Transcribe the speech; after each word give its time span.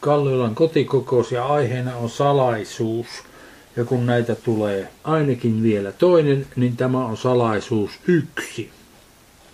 Kalliolan 0.00 0.54
kotikokous 0.54 1.32
ja 1.32 1.46
aiheena 1.46 1.96
on 1.96 2.10
salaisuus. 2.10 3.06
Ja 3.76 3.84
kun 3.84 4.06
näitä 4.06 4.34
tulee 4.34 4.88
ainakin 5.04 5.62
vielä 5.62 5.92
toinen, 5.92 6.46
niin 6.56 6.76
tämä 6.76 7.04
on 7.04 7.16
salaisuus 7.16 7.90
yksi. 8.06 8.70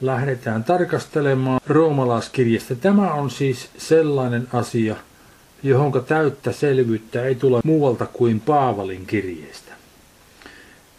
Lähdetään 0.01 0.65
tarkastelemaan 0.65 1.61
roomalaiskirjasta. 1.67 2.75
Tämä 2.75 3.15
on 3.15 3.31
siis 3.31 3.71
sellainen 3.79 4.49
asia, 4.53 4.97
johonka 5.63 6.01
täyttä 6.01 6.53
selvyyttä 6.53 7.25
ei 7.25 7.35
tule 7.35 7.61
muualta 7.65 8.07
kuin 8.07 8.41
Paavalin 8.41 9.07
kirjeestä. 9.07 9.66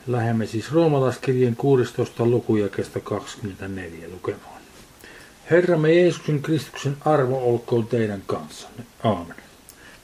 Lähemme 0.07 0.45
siis 0.45 0.71
roomalaiskirjeen 0.71 1.55
16. 1.55 2.25
lukujakesta 2.25 2.99
24 2.99 4.07
lukemaan. 4.11 4.61
Herramme 5.51 5.93
Jeesuksen 5.93 6.41
Kristuksen 6.41 6.97
arvo 7.05 7.49
olkoon 7.49 7.87
teidän 7.87 8.21
kanssanne. 8.25 8.83
Aamen. 9.03 9.35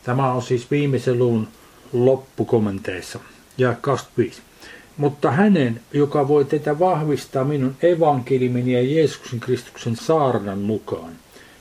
Tämä 0.03 0.31
on 0.31 0.41
siis 0.41 0.71
viimeisen 0.71 1.19
luvun 1.19 1.47
loppukommenteissa. 1.93 3.19
Ja 3.57 3.75
25. 3.81 4.41
Mutta 4.97 5.31
hänen, 5.31 5.81
joka 5.93 6.27
voi 6.27 6.45
teitä 6.45 6.79
vahvistaa 6.79 7.43
minun 7.43 7.75
evankelimini 7.81 8.73
ja 8.73 8.81
Jeesuksen 8.81 9.39
Kristuksen 9.39 9.95
saarnan 9.95 10.59
mukaan, 10.59 11.13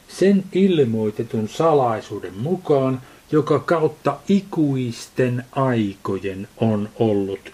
sen 0.09 0.45
ilmoitetun 0.53 1.49
salaisuuden 1.49 2.39
mukaan, 2.39 3.01
joka 3.33 3.59
kautta 3.59 4.19
ikuisten 4.29 5.45
aikojen 5.53 6.49
on 6.57 6.89
ollut 6.99 7.53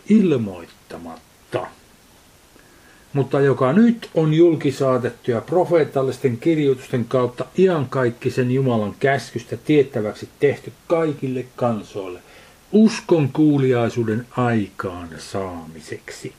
ilmoittamatta, 0.88 1.66
mutta 3.12 3.40
joka 3.40 3.72
nyt 3.72 4.10
on 4.14 4.34
julkisaatettu 4.34 5.30
ja 5.30 5.40
profeetallisten 5.40 6.38
kirjoitusten 6.38 7.04
kautta 7.04 7.44
iankaikkisen 7.58 8.50
Jumalan 8.50 8.94
käskystä 9.00 9.56
tiettäväksi 9.56 10.28
tehty 10.40 10.72
kaikille 10.86 11.44
kansoille, 11.56 12.20
uskon 12.72 13.28
kuuliaisuuden 13.32 14.26
aikaan 14.30 15.08
saamiseksi. 15.18 16.32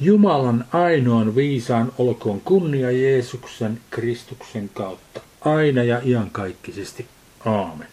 Jumalan 0.00 0.64
ainoan 0.72 1.34
viisaan 1.34 1.92
olkoon 1.98 2.40
kunnia 2.40 2.90
Jeesuksen 2.90 3.80
Kristuksen 3.90 4.70
kautta, 4.74 5.20
aina 5.40 5.82
ja 5.82 6.00
iankaikkisesti. 6.04 7.06
Aamen. 7.44 7.88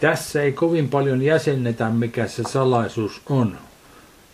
Tässä 0.00 0.42
ei 0.42 0.52
kovin 0.52 0.88
paljon 0.88 1.22
jäsennetä, 1.22 1.90
mikä 1.90 2.26
se 2.26 2.42
salaisuus 2.42 3.22
on. 3.28 3.58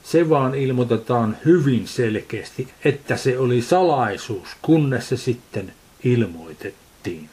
Se 0.03 0.29
vaan 0.29 0.55
ilmoitetaan 0.55 1.37
hyvin 1.45 1.89
selkeästi, 1.89 2.69
että 2.85 3.17
se 3.17 3.39
oli 3.39 3.63
salaisuus, 3.63 4.49
kunnes 4.63 5.09
se 5.09 5.17
sitten 5.17 5.73
ilmoitettiin, 6.05 7.29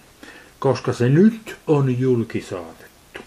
koska 0.60 0.94
se 0.94 1.10
nyt 1.10 1.56
on 1.68 2.00
julkisaatettu. 2.00 3.22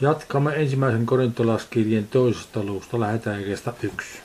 Jatkamme 0.00 0.52
ensimmäisen 0.54 1.06
korintolaskirjeen 1.06 2.08
toisesta 2.08 2.62
luvusta, 2.62 3.00
lähetään 3.00 3.44
yksi. 3.82 4.18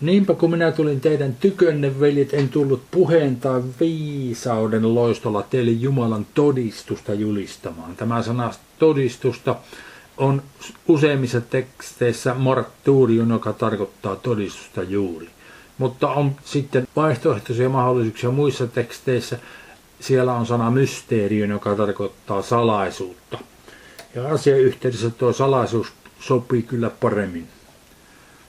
Niinpä 0.00 0.34
kun 0.34 0.50
minä 0.50 0.72
tulin 0.72 1.00
teidän 1.00 1.36
tykönne, 1.40 2.00
veljet, 2.00 2.34
en 2.34 2.48
tullut 2.48 2.82
puheen 2.90 3.36
tai 3.36 3.62
viisauden 3.80 4.94
loistolla 4.94 5.42
teille 5.42 5.70
Jumalan 5.70 6.26
todistusta 6.34 7.14
julistamaan. 7.14 7.96
Tämä 7.96 8.22
sana 8.22 8.50
todistusta 8.78 9.56
on 10.18 10.42
useimmissa 10.88 11.40
teksteissä 11.40 12.34
martturium, 12.34 13.30
joka 13.30 13.52
tarkoittaa 13.52 14.16
todistusta 14.16 14.82
juuri. 14.82 15.28
Mutta 15.78 16.08
on 16.08 16.36
sitten 16.44 16.88
vaihtoehtoisia 16.96 17.68
mahdollisuuksia 17.68 18.30
muissa 18.30 18.66
teksteissä. 18.66 19.38
Siellä 20.00 20.34
on 20.34 20.46
sana 20.46 20.70
mysteerium, 20.70 21.50
joka 21.50 21.74
tarkoittaa 21.74 22.42
salaisuutta. 22.42 23.38
Ja 24.14 24.28
asiayhteydessä 24.28 25.10
tuo 25.10 25.32
salaisuus 25.32 25.92
sopii 26.20 26.62
kyllä 26.62 26.90
paremmin. 26.90 27.48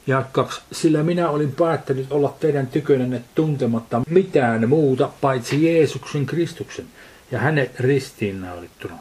Ja 0.07 0.23
kaksi, 0.31 0.61
sillä 0.71 1.03
minä 1.03 1.29
olin 1.29 1.51
päättänyt 1.51 2.11
olla 2.11 2.35
teidän 2.39 2.67
tykönänne 2.67 3.21
tuntematta 3.35 4.01
mitään 4.09 4.69
muuta 4.69 5.09
paitsi 5.21 5.65
Jeesuksen 5.65 6.25
Kristuksen 6.25 6.85
ja 7.31 7.39
hänet 7.39 7.79
ristiinnaulittuna. 7.79 8.97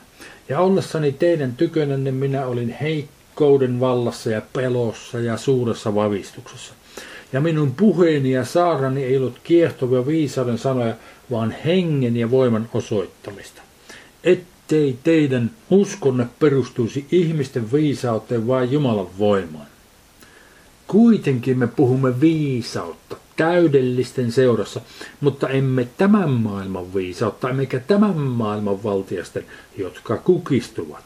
Ja 0.49 0.61
ollessani 0.61 1.13
teidän 1.13 1.57
tykönänne 1.57 2.11
minä 2.11 2.47
olin 2.47 2.77
heikkouden 2.81 3.81
vallassa 3.81 4.31
ja 4.31 4.43
pelossa 4.53 5.21
ja 5.21 5.37
suuressa 5.37 5.95
vavistuksessa. 5.95 6.75
Ja 7.33 7.41
minun 7.41 7.75
puheeni 7.75 8.33
ja 8.33 8.45
saarani 8.45 9.05
ei 9.05 9.17
ollut 9.17 9.41
kiehtovia 9.45 10.07
viisauden 10.07 10.59
sanoja, 10.59 10.95
vaan 11.31 11.55
hengen 11.65 12.17
ja 12.17 12.31
voiman 12.31 12.69
osoittamista. 12.75 13.63
Ettei 14.25 14.99
teidän 15.05 15.51
uskonne 15.71 16.27
perustuisi 16.39 17.07
ihmisten 17.13 17.73
viisauteen, 17.73 18.47
vaan 18.47 18.73
Jumalan 18.73 19.19
voimaan. 19.19 19.67
Kuitenkin 20.87 21.59
me 21.59 21.67
puhumme 21.67 22.21
viisautta 22.21 23.17
täydellisten 23.37 24.33
seurassa, 24.33 24.81
mutta 25.21 25.49
emme 25.49 25.89
tämän 25.99 26.31
maailman 26.31 26.95
viisautta, 26.95 27.51
emmekä 27.51 27.81
tämän 27.81 28.17
maailman 28.17 28.83
valtiasten, 28.83 29.45
jotka 29.77 30.17
kukistuvat, 30.17 31.05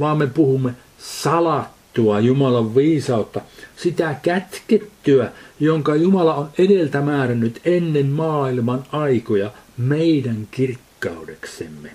vaan 0.00 0.18
me 0.18 0.26
puhumme 0.26 0.74
salattua 0.98 2.20
Jumalan 2.20 2.74
viisautta, 2.74 3.40
sitä 3.76 4.16
kätkettyä, 4.22 5.32
jonka 5.60 5.96
Jumala 5.96 6.34
on 6.34 6.48
edeltä 6.58 7.00
määrännyt 7.00 7.60
ennen 7.64 8.06
maailman 8.06 8.84
aikoja 8.92 9.50
meidän 9.76 10.48
kirkkaudeksemme. 10.50 11.90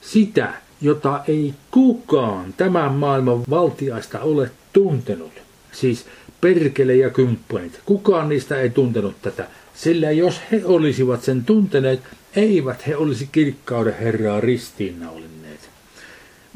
Sitä, 0.00 0.52
jota 0.80 1.20
ei 1.28 1.54
kukaan 1.70 2.54
tämän 2.56 2.92
maailman 2.92 3.42
valtiaista 3.50 4.20
ole 4.20 4.50
tuntenut. 4.72 5.32
Siis 5.72 6.06
perkele 6.40 6.96
ja 6.96 7.10
kumppanit. 7.10 7.80
Kukaan 7.86 8.28
niistä 8.28 8.60
ei 8.60 8.70
tuntenut 8.70 9.14
tätä, 9.22 9.46
sillä 9.74 10.10
jos 10.10 10.40
he 10.52 10.62
olisivat 10.64 11.22
sen 11.22 11.44
tunteneet, 11.44 12.00
eivät 12.36 12.86
he 12.86 12.96
olisi 12.96 13.28
kirkkauden 13.32 13.98
Herraa 13.98 14.40
ristiinnaulinneet. 14.40 15.60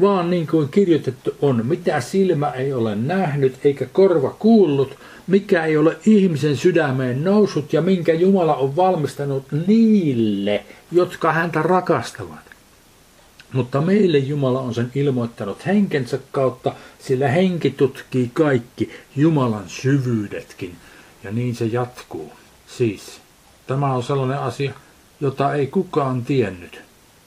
Vaan 0.00 0.30
niin 0.30 0.46
kuin 0.46 0.68
kirjoitettu 0.68 1.34
on, 1.40 1.66
mitä 1.66 2.00
silmä 2.00 2.50
ei 2.50 2.72
ole 2.72 2.94
nähnyt 2.96 3.54
eikä 3.64 3.86
korva 3.92 4.36
kuullut, 4.38 4.96
mikä 5.26 5.64
ei 5.64 5.76
ole 5.76 5.96
ihmisen 6.06 6.56
sydämeen 6.56 7.24
noussut 7.24 7.72
ja 7.72 7.82
minkä 7.82 8.12
Jumala 8.12 8.54
on 8.54 8.76
valmistanut 8.76 9.44
niille, 9.66 10.64
jotka 10.92 11.32
häntä 11.32 11.62
rakastavat. 11.62 12.51
Mutta 13.52 13.80
meille 13.80 14.18
Jumala 14.18 14.60
on 14.60 14.74
sen 14.74 14.90
ilmoittanut 14.94 15.66
henkensä 15.66 16.18
kautta, 16.32 16.74
sillä 16.98 17.28
henki 17.28 17.70
tutkii 17.70 18.30
kaikki, 18.34 18.90
Jumalan 19.16 19.68
syvyydetkin. 19.68 20.76
Ja 21.24 21.30
niin 21.30 21.54
se 21.54 21.64
jatkuu. 21.64 22.32
Siis, 22.66 23.20
tämä 23.66 23.94
on 23.94 24.02
sellainen 24.02 24.38
asia, 24.38 24.72
jota 25.20 25.54
ei 25.54 25.66
kukaan 25.66 26.24
tiennyt. 26.24 26.80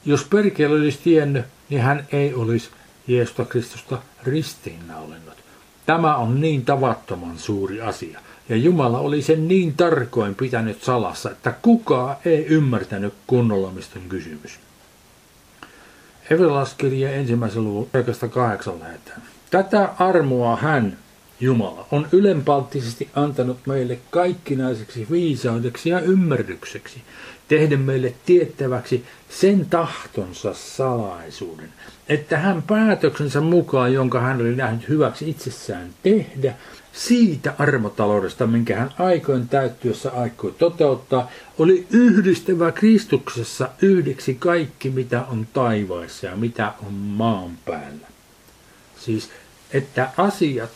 Jos 0.06 0.24
perkele 0.24 0.76
olisi 0.76 1.00
tiennyt, 1.04 1.46
niin 1.70 1.82
hän 1.82 2.08
ei 2.12 2.34
olisi 2.34 2.70
Jeesusta 3.08 3.46
Kristusta 3.46 4.02
ristiinnaulennut. 4.24 5.36
Tämä 5.86 6.16
on 6.16 6.42
niin 6.42 6.66
tavattoman 6.66 7.40
suuri 7.40 7.82
asia. 7.82 8.20
Ja 8.50 8.56
Jumala 8.56 9.00
oli 9.00 9.22
sen 9.22 9.48
niin 9.48 9.74
tarkoin 9.74 10.36
pitänyt 10.36 10.84
salassa, 10.84 11.32
että 11.32 11.54
kukaan 11.62 12.16
ei 12.26 12.46
ymmärtänyt 12.46 13.14
kunnolla, 13.28 13.72
mistä 13.72 14.00
on 14.00 14.10
kysymys. 14.10 14.60
Hebrealaiskirja 16.30 17.12
ensimmäisen 17.12 17.64
luvun 17.64 17.90
8 18.32 18.80
lähetään. 18.80 19.22
Tätä 19.52 19.90
armoa 20.00 20.56
hän, 20.56 20.98
Jumala, 21.40 21.88
on 21.92 22.08
ylenpalttisesti 22.12 23.10
antanut 23.16 23.58
meille 23.66 23.98
kaikkinaiseksi 24.10 25.08
viisaudeksi 25.12 25.90
ja 25.90 26.00
ymmärrykseksi, 26.00 27.02
tehden 27.48 27.80
meille 27.80 28.14
tiettäväksi 28.26 29.06
sen 29.30 29.66
tahtonsa 29.66 30.54
salaisuuden, 30.54 31.70
että 32.10 32.38
hän 32.38 32.64
päätöksensä 32.64 33.42
mukaan, 33.42 33.94
jonka 33.94 34.20
hän 34.20 34.42
oli 34.42 34.56
nähnyt 34.56 34.90
hyväksi 34.90 35.30
itsessään 35.30 35.90
tehdä, 36.04 36.54
siitä 36.96 37.54
armotaloudesta, 37.58 38.48
minkä 38.48 38.76
hän 38.76 38.94
aikoin 39.00 39.48
täyttyessä 39.50 40.12
aikoi 40.12 40.52
toteuttaa, 40.52 41.32
oli 41.58 41.88
yhdistävä 41.92 42.72
Kristuksessa 42.72 43.70
yhdeksi 43.82 44.36
kaikki, 44.36 44.90
mitä 44.90 45.24
on 45.24 45.48
taivaissa 45.54 46.28
ja 46.28 46.36
mitä 46.36 46.74
on 46.88 46.94
maan 46.94 47.52
päällä. 47.66 48.08
Siis, 49.00 49.30
että 49.72 50.10
asiat 50.18 50.70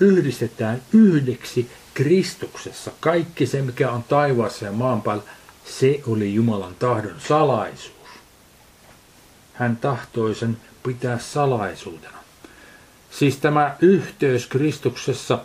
yhdistetään 0.00 0.82
yhdeksi 0.92 1.70
Kristuksessa. 1.94 2.90
Kaikki 3.00 3.46
se, 3.46 3.62
mikä 3.62 3.90
on 3.90 4.02
taivaassa 4.02 4.64
ja 4.64 4.72
maan 4.72 5.02
päällä, 5.02 5.22
se 5.64 6.00
oli 6.06 6.34
Jumalan 6.34 6.74
tahdon 6.78 7.20
salaisuus. 7.28 7.92
Hän 9.52 9.76
tahtoi 9.76 10.34
sen 10.34 10.56
pitää 10.82 11.18
salaisuutena. 11.18 12.18
Siis 13.10 13.36
tämä 13.36 13.76
yhteys 13.80 14.46
Kristuksessa 14.46 15.38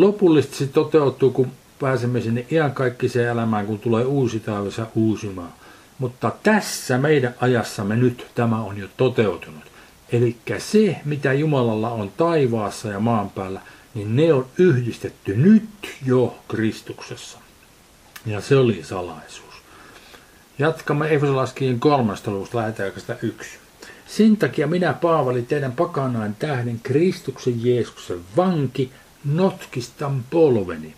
lopullisesti 0.00 0.56
se 0.56 0.66
toteutuu, 0.66 1.30
kun 1.30 1.50
pääsemme 1.80 2.20
sinne 2.20 2.46
iankaikkiseen 2.50 3.28
elämään, 3.28 3.66
kun 3.66 3.78
tulee 3.78 4.04
uusi 4.04 4.40
taivas 4.40 4.78
ja 4.78 4.86
uusi 4.94 5.26
maa. 5.26 5.58
Mutta 5.98 6.32
tässä 6.42 6.98
meidän 6.98 7.34
ajassamme 7.40 7.96
nyt 7.96 8.26
tämä 8.34 8.62
on 8.62 8.78
jo 8.78 8.88
toteutunut. 8.96 9.62
Eli 10.12 10.36
se, 10.58 10.96
mitä 11.04 11.32
Jumalalla 11.32 11.90
on 11.90 12.12
taivaassa 12.16 12.88
ja 12.88 13.00
maan 13.00 13.30
päällä, 13.30 13.60
niin 13.94 14.16
ne 14.16 14.32
on 14.32 14.46
yhdistetty 14.58 15.36
nyt 15.36 15.68
jo 16.06 16.38
Kristuksessa. 16.48 17.38
Ja 18.26 18.40
se 18.40 18.56
oli 18.56 18.80
salaisuus. 18.82 19.54
Jatkamme 20.58 21.14
Efesolaskien 21.14 21.80
kolmesta 21.80 22.30
luvusta, 22.30 22.58
lähetään 22.58 22.92
yksi. 23.22 23.50
Sen 24.06 24.36
takia 24.36 24.66
minä 24.66 24.92
Paavali 24.92 25.42
teidän 25.42 25.72
pakanain 25.72 26.34
tähden 26.38 26.80
Kristuksen 26.82 27.64
Jeesuksen 27.64 28.20
vanki 28.36 28.92
notkistan 29.24 30.24
polveni. 30.30 30.94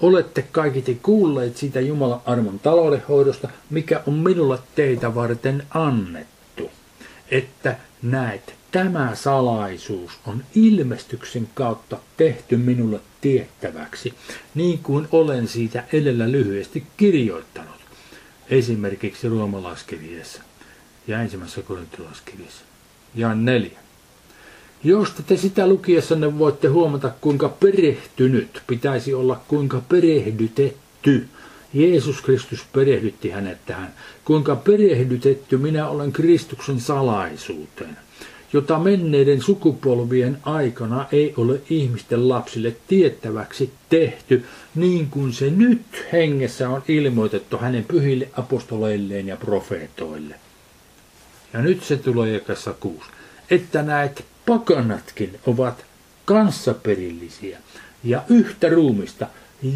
Olette 0.00 0.42
kaikki 0.42 0.98
kuulleet 1.02 1.56
siitä 1.56 1.80
Jumalan 1.80 2.20
armon 2.26 2.58
taloudenhoidosta, 2.58 3.48
mikä 3.70 4.02
on 4.06 4.14
minulle 4.14 4.58
teitä 4.74 5.14
varten 5.14 5.66
annettu. 5.70 6.70
Että 7.30 7.76
näet, 8.02 8.54
tämä 8.70 9.14
salaisuus 9.14 10.12
on 10.26 10.44
ilmestyksen 10.54 11.48
kautta 11.54 11.98
tehty 12.16 12.56
minulle 12.56 13.00
tiettäväksi, 13.20 14.14
niin 14.54 14.78
kuin 14.78 15.08
olen 15.12 15.48
siitä 15.48 15.84
edellä 15.92 16.32
lyhyesti 16.32 16.86
kirjoittanut. 16.96 17.80
Esimerkiksi 18.50 19.28
ruomalaiskirjeessä 19.28 20.42
ja 21.06 21.22
ensimmäisessä 21.22 21.62
korintilaiskirjassa. 21.62 22.64
Ja 23.14 23.34
neljä. 23.34 23.83
Josta 24.84 25.22
te 25.22 25.36
sitä 25.36 25.66
lukiessanne 25.66 26.38
voitte 26.38 26.68
huomata, 26.68 27.12
kuinka 27.20 27.48
perehtynyt 27.48 28.62
pitäisi 28.66 29.14
olla, 29.14 29.40
kuinka 29.48 29.82
perehdytetty. 29.88 31.28
Jeesus 31.74 32.20
Kristus 32.20 32.64
perehdytti 32.72 33.30
hänet 33.30 33.58
tähän. 33.66 33.94
Kuinka 34.24 34.56
perehdytetty 34.56 35.56
minä 35.56 35.88
olen 35.88 36.12
Kristuksen 36.12 36.80
salaisuuteen, 36.80 37.96
jota 38.52 38.78
menneiden 38.78 39.42
sukupolvien 39.42 40.38
aikana 40.42 41.06
ei 41.12 41.34
ole 41.36 41.60
ihmisten 41.70 42.28
lapsille 42.28 42.76
tiettäväksi 42.88 43.72
tehty, 43.88 44.44
niin 44.74 45.06
kuin 45.10 45.32
se 45.32 45.50
nyt 45.50 46.06
hengessä 46.12 46.68
on 46.68 46.82
ilmoitettu 46.88 47.58
hänen 47.58 47.84
pyhille 47.84 48.28
apostoleilleen 48.36 49.26
ja 49.26 49.36
profeetoille. 49.36 50.34
Ja 51.52 51.62
nyt 51.62 51.84
se 51.84 51.96
tulee 51.96 52.32
jakassa 52.32 52.74
kuusi. 52.80 53.10
Että 53.50 53.82
näet 53.82 54.24
pakanatkin 54.46 55.40
ovat 55.46 55.84
kanssaperillisiä 56.24 57.58
ja 58.04 58.22
yhtä 58.28 58.68
ruumista 58.68 59.26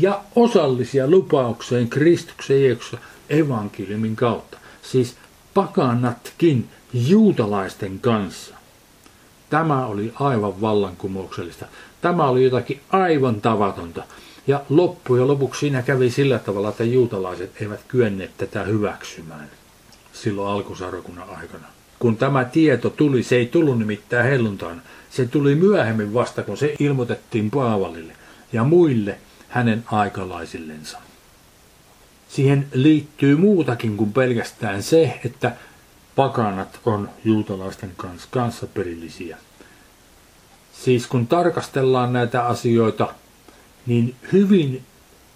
ja 0.01 0.21
osallisia 0.37 1.11
lupaukseen 1.11 1.89
Kristuksen 1.89 2.63
Jeesuksessa 2.63 2.99
evankeliumin 3.31 4.17
kautta. 4.17 4.59
Siis 4.83 5.17
pakanatkin 5.55 6.69
juutalaisten 6.93 8.01
kanssa. 8.01 8.55
Tämä 9.51 9.87
oli 9.87 10.13
aivan 10.15 10.61
vallankumouksellista. 10.61 11.67
Tämä 12.01 12.25
oli 12.29 12.45
jotakin 12.45 12.81
aivan 12.91 13.41
tavatonta. 13.41 14.03
Ja 14.47 14.63
loppujen 14.69 15.29
lopuksi 15.29 15.61
siinä 15.61 15.83
kävi 15.83 16.11
sillä 16.11 16.39
tavalla, 16.39 16.69
että 16.69 16.85
juutalaiset 16.85 17.63
eivät 17.63 17.81
kyenneet 17.89 18.31
tätä 18.39 18.63
hyväksymään 18.63 19.51
silloin 20.13 20.55
alkusarkunnan 20.55 21.31
aikana. 21.31 21.78
Kun 21.99 22.17
tämä 22.17 22.45
tieto 22.45 22.91
tuli, 22.91 23.23
se 23.23 23.37
ei 23.37 23.47
tullut 23.47 23.79
nimittäin 23.79 24.31
helluntaina. 24.31 24.81
Se 25.11 25.27
tuli 25.27 25.55
myöhemmin 25.55 26.15
vasta, 26.15 26.43
kun 26.43 26.57
se 26.57 26.75
ilmoitettiin 26.79 27.51
Paavalille 27.51 28.13
ja 28.53 28.65
muille 28.65 29.19
hänen 29.49 29.85
aikalaisillensa. 29.87 30.99
Siihen 32.29 32.67
liittyy 32.73 33.37
muutakin 33.37 33.97
kuin 33.97 34.13
pelkästään 34.13 34.83
se, 34.83 35.21
että 35.25 35.53
pakanat 36.17 36.81
on 36.85 37.09
juutalaisten 37.25 37.93
kanssa 37.97 38.29
kanssaperillisiä. 38.31 39.37
Siis 40.73 41.07
kun 41.07 41.27
tarkastellaan 41.27 42.13
näitä 42.13 42.47
asioita, 42.47 43.15
niin 43.87 44.15
hyvin 44.33 44.83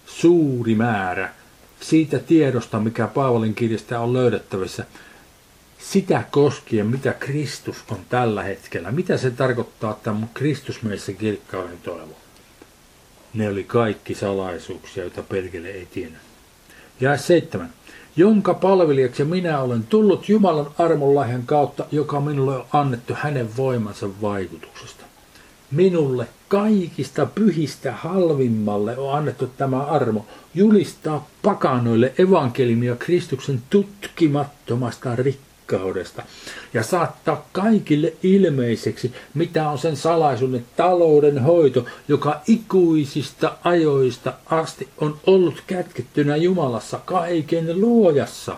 suuri 0.05 0.75
määrä 0.75 1.29
siitä 1.79 2.19
tiedosta, 2.19 2.79
mikä 2.79 3.07
Paavalin 3.07 3.55
kirjasta 3.55 3.99
on 3.99 4.13
löydettävissä, 4.13 4.85
sitä 5.83 6.23
koskien, 6.31 6.87
mitä 6.87 7.13
Kristus 7.13 7.77
on 7.91 7.97
tällä 8.09 8.43
hetkellä. 8.43 8.91
Mitä 8.91 9.17
se 9.17 9.31
tarkoittaa 9.31 9.99
tämä 10.03 10.27
Kristus 10.33 10.81
meissä 10.81 11.13
kirkkauden 11.13 11.77
toivo? 11.83 12.17
Ne 13.33 13.49
oli 13.49 13.63
kaikki 13.63 14.15
salaisuuksia, 14.15 15.03
joita 15.03 15.23
perkele 15.23 15.67
ei 15.67 15.85
tiennyt. 15.85 16.21
Ja 16.99 17.17
seitsemän. 17.17 17.73
Jonka 18.15 18.53
palvelijaksi 18.53 19.23
minä 19.23 19.59
olen 19.59 19.83
tullut 19.83 20.29
Jumalan 20.29 20.71
armonlahjan 20.77 21.43
kautta, 21.45 21.85
joka 21.91 22.19
minulle 22.19 22.55
on 22.55 22.65
annettu 22.73 23.13
hänen 23.17 23.57
voimansa 23.57 24.09
vaikutuksesta. 24.21 25.05
Minulle 25.71 26.27
kaikista 26.47 27.25
pyhistä 27.25 27.91
halvimmalle 27.91 28.97
on 28.97 29.17
annettu 29.17 29.47
tämä 29.47 29.81
armo 29.81 30.25
julistaa 30.55 31.27
pakanoille 31.41 32.13
evankeliumia 32.17 32.95
Kristuksen 32.95 33.61
tutkimattomasta 33.69 35.15
rikkaudesta 35.15 35.52
rikkaudesta 35.63 36.23
ja 36.73 36.83
saattaa 36.83 37.47
kaikille 37.51 38.13
ilmeiseksi, 38.23 39.13
mitä 39.33 39.69
on 39.69 39.77
sen 39.77 39.97
salaisuuden 39.97 40.65
talouden 40.75 41.39
hoito, 41.39 41.85
joka 42.07 42.41
ikuisista 42.47 43.57
ajoista 43.63 44.33
asti 44.45 44.87
on 44.97 45.19
ollut 45.27 45.63
kätkettynä 45.67 46.35
Jumalassa 46.35 46.99
kaiken 47.05 47.81
luojassa. 47.81 48.55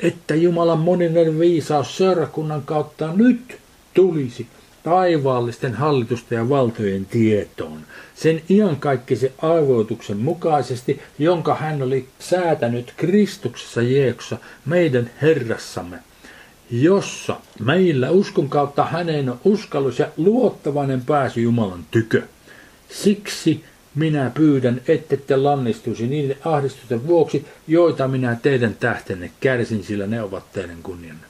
Että 0.00 0.34
Jumalan 0.34 0.78
moninen 0.78 1.38
viisaus 1.38 1.96
seurakunnan 1.96 2.62
kautta 2.62 3.12
nyt 3.12 3.58
tulisi 3.94 4.46
taivaallisten 4.82 5.74
hallitusta 5.74 6.34
ja 6.34 6.48
valtojen 6.48 7.06
tietoon, 7.06 7.80
sen 8.14 8.42
iankaikkisen 8.50 9.32
aivoituksen 9.42 10.16
mukaisesti, 10.16 11.00
jonka 11.18 11.54
hän 11.54 11.82
oli 11.82 12.08
säätänyt 12.18 12.94
Kristuksessa 12.96 13.82
Jeesuksessa, 13.82 14.36
meidän 14.66 15.10
Herrassamme, 15.22 15.98
jossa 16.70 17.36
meillä 17.60 18.10
uskon 18.10 18.48
kautta 18.48 18.84
hänen 18.84 19.28
on 19.28 19.40
uskallus 19.44 19.98
ja 19.98 20.08
luottavainen 20.16 21.00
pääsy 21.00 21.40
Jumalan 21.40 21.84
tykö. 21.90 22.22
Siksi 22.88 23.64
minä 23.94 24.30
pyydän, 24.34 24.80
ette 24.88 25.16
te 25.16 25.36
lannistuisi 25.36 26.06
niiden 26.06 26.36
ahdistusten 26.44 27.06
vuoksi, 27.06 27.46
joita 27.68 28.08
minä 28.08 28.36
teidän 28.42 28.74
tähtenne 28.74 29.30
kärsin, 29.40 29.84
sillä 29.84 30.06
ne 30.06 30.22
ovat 30.22 30.52
teidän 30.52 30.82
kunnianne. 30.82 31.26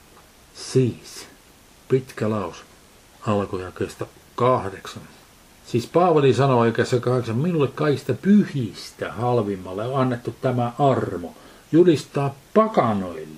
Siis, 0.55 1.26
pitkä 1.88 2.31
laus, 2.31 2.64
alkujakeesta 3.26 4.07
kahdeksan. 4.35 5.02
Siis 5.66 5.87
Paavali 5.87 6.35
sanoo 6.35 6.61
oikeassa 6.61 7.00
kahdeksan, 7.00 7.37
minulle 7.37 7.69
kaikista 7.69 8.14
pyhistä 8.14 9.12
halvimmalle 9.12 9.87
on 9.87 10.00
annettu 10.00 10.35
tämä 10.40 10.73
armo, 10.78 11.35
julistaa 11.73 12.35
pakanoille 12.55 13.36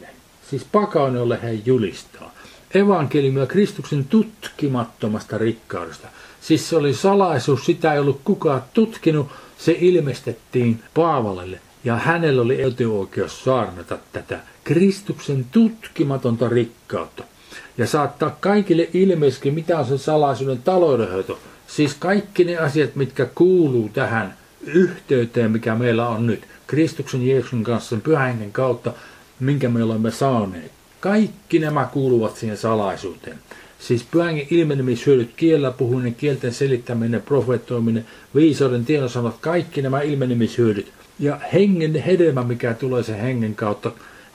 siis 0.51 0.67
pakanoille 0.73 1.39
hän 1.43 1.67
julistaa. 1.67 2.35
Evankeliumia 2.75 3.47
Kristuksen 3.47 4.05
tutkimattomasta 4.05 5.39
rikkaudesta. 5.39 6.09
Siis 6.41 6.69
se 6.69 6.77
oli 6.77 6.95
salaisuus, 6.95 7.67
sitä 7.67 7.93
ei 7.93 7.99
ollut 8.01 8.21
kukaan 8.25 8.63
tutkinut, 8.75 9.29
se 9.59 9.77
ilmestettiin 9.81 10.83
Paavalelle 10.95 11.61
ja 11.85 11.97
hänellä 11.97 12.43
oli 12.43 12.63
etuoikeus 12.63 13.45
saarnata 13.45 13.99
tätä 14.13 14.41
Kristuksen 14.65 15.47
tutkimatonta 15.53 16.49
rikkautta. 16.49 17.25
Ja 17.79 17.87
saattaa 17.87 18.37
kaikille 18.41 18.89
ilmeisesti, 18.95 19.51
mitä 19.51 19.79
on 19.79 19.87
se 19.87 19.99
salaisuuden 19.99 20.63
taloudenhoito. 20.63 21.39
Siis 21.67 21.95
kaikki 21.95 22.45
ne 22.45 22.57
asiat, 22.57 22.97
mitkä 22.97 23.27
kuuluu 23.35 23.89
tähän 23.89 24.35
yhteyteen, 24.67 25.51
mikä 25.51 25.75
meillä 25.75 26.09
on 26.09 26.27
nyt. 26.27 26.43
Kristuksen 26.67 27.27
Jeesuksen 27.27 27.65
kanssa 27.65 27.89
sen 27.89 28.01
pyhän 28.01 28.53
kautta 28.53 28.93
minkä 29.41 29.69
me 29.69 29.83
olemme 29.83 30.11
saaneet. 30.11 30.73
Kaikki 31.01 31.59
nämä 31.59 31.89
kuuluvat 31.93 32.37
siihen 32.37 32.57
salaisuuteen. 32.57 33.39
Siis 33.79 34.05
pyhän 34.11 34.37
ilmenemishyödyt, 34.51 35.31
kielellä 35.37 35.71
puhuminen, 35.71 36.15
kielten 36.15 36.55
selittäminen, 36.55 37.23
profetoiminen, 37.23 38.07
viisauden 38.35 38.85
tiedonsanat, 38.85 39.37
kaikki 39.41 39.83
nämä 39.83 40.01
ilmenemishyödyt. 40.01 40.93
Ja 41.19 41.41
hengen 41.53 41.95
hedelmä, 41.95 42.45
mikä 42.45 42.75
tulee 42.75 43.03
sen 43.03 43.21
hengen 43.21 43.55
kautta, 43.55 43.93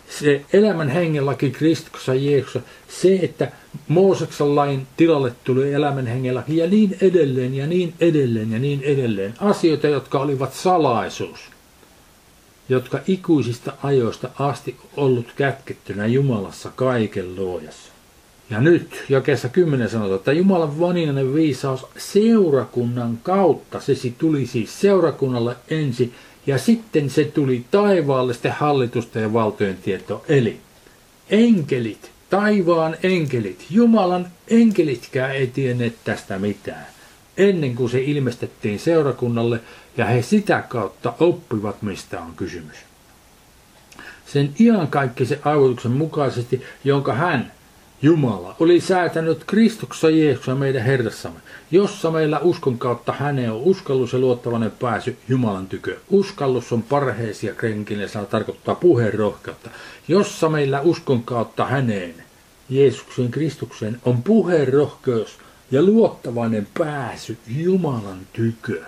se 0.09 0.41
elämän 0.53 0.89
hengen 0.89 1.25
laki 1.25 1.51
Kristuksessa 1.51 2.13
Jeesuksessa, 2.13 2.69
se, 2.87 3.19
että 3.21 3.51
Mooseksen 3.87 4.55
lain 4.55 4.87
tilalle 4.97 5.31
tuli 5.43 5.73
elämän 5.73 6.07
hengen 6.07 6.35
laki 6.35 6.57
ja 6.57 6.67
niin 6.67 6.97
edelleen 7.01 7.53
ja 7.53 7.67
niin 7.67 7.93
edelleen 7.99 8.51
ja 8.51 8.59
niin 8.59 8.81
edelleen. 8.83 9.33
Asioita, 9.39 9.87
jotka 9.87 10.19
olivat 10.19 10.53
salaisuus 10.53 11.52
jotka 12.73 12.99
ikuisista 13.07 13.73
ajoista 13.83 14.29
asti 14.39 14.75
ollut 14.97 15.33
kätkettynä 15.35 16.05
Jumalassa 16.05 16.71
kaiken 16.75 17.35
luojassa. 17.35 17.91
Ja 18.49 18.61
nyt 18.61 19.03
jakeessa 19.09 19.49
10 19.49 19.89
sanotaan, 19.89 20.15
että 20.15 20.31
Jumalan 20.31 20.79
vaninainen 20.79 21.33
viisaus 21.33 21.85
seurakunnan 21.97 23.19
kautta, 23.23 23.79
se 23.79 23.93
tuli 24.17 24.47
siis 24.47 24.81
seurakunnalle 24.81 25.55
ensi 25.69 26.13
Ja 26.47 26.57
sitten 26.57 27.09
se 27.09 27.23
tuli 27.25 27.65
taivaallisten 27.71 28.51
hallitusta 28.51 29.19
ja 29.19 29.33
valtojen 29.33 29.77
tieto. 29.77 30.25
Eli 30.29 30.57
enkelit, 31.29 32.11
taivaan 32.29 32.97
enkelit, 33.03 33.65
Jumalan 33.69 34.27
enkelitkään 34.47 35.35
ei 35.35 35.47
tienneet 35.47 35.95
tästä 36.03 36.39
mitään. 36.39 36.85
Ennen 37.37 37.75
kuin 37.75 37.89
se 37.89 38.01
ilmestettiin 38.01 38.79
seurakunnalle 38.79 39.59
ja 39.97 40.05
he 40.05 40.21
sitä 40.21 40.63
kautta 40.69 41.13
oppivat, 41.19 41.81
mistä 41.81 42.21
on 42.21 42.33
kysymys. 42.35 42.77
Sen 44.25 44.53
se 45.23 45.39
aivotuksen 45.43 45.91
mukaisesti, 45.91 46.63
jonka 46.83 47.13
hän, 47.13 47.51
Jumala, 48.01 48.55
oli 48.59 48.81
säätänyt 48.81 49.43
Kristuksessa 49.47 50.09
Jeesuksessa 50.09 50.55
meidän 50.55 50.83
Herrassamme, 50.83 51.39
jossa 51.71 52.11
meillä 52.11 52.39
uskon 52.39 52.77
kautta 52.77 53.13
häneen 53.13 53.51
on 53.51 53.61
uskallus 53.61 54.13
ja 54.13 54.19
luottavainen 54.19 54.71
pääsy 54.71 55.17
Jumalan 55.29 55.67
tykö. 55.67 55.97
Uskallus 56.09 56.71
on 56.71 56.83
parheisia 56.83 57.53
krenkille, 57.53 58.07
sana 58.07 58.25
tarkoittaa 58.25 58.75
puheen 58.75 59.13
rohkeutta. 59.13 59.69
Jossa 60.07 60.49
meillä 60.49 60.81
uskon 60.81 61.23
kautta 61.23 61.65
häneen, 61.65 62.15
Jeesuksen 62.69 63.31
Kristukseen, 63.31 63.99
on 64.05 64.23
puheen 64.23 64.73
rohkeus 64.73 65.37
ja 65.71 65.83
luottavainen 65.83 66.67
pääsy 66.77 67.37
Jumalan 67.47 68.19
tykö. 68.33 68.81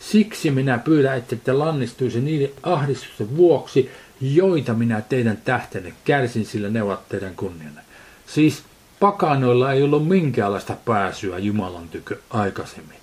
Siksi 0.00 0.50
minä 0.50 0.78
pyydän, 0.78 1.18
että 1.18 1.36
te 1.36 1.52
lannistuisi 1.52 2.20
niiden 2.20 2.50
ahdistusten 2.62 3.36
vuoksi, 3.36 3.90
joita 4.20 4.74
minä 4.74 5.00
teidän 5.00 5.36
tähtenne 5.36 5.92
kärsin, 6.04 6.46
sillä 6.46 6.68
ne 6.68 6.82
ovat 6.82 7.08
teidän 7.08 7.36
kunnianne. 7.36 7.80
Siis 8.26 8.62
pakanoilla 9.00 9.72
ei 9.72 9.82
ollut 9.82 10.08
minkäänlaista 10.08 10.76
pääsyä 10.84 11.38
Jumalan 11.38 11.88
tykö 11.88 12.18
aikaisemmin. 12.30 12.96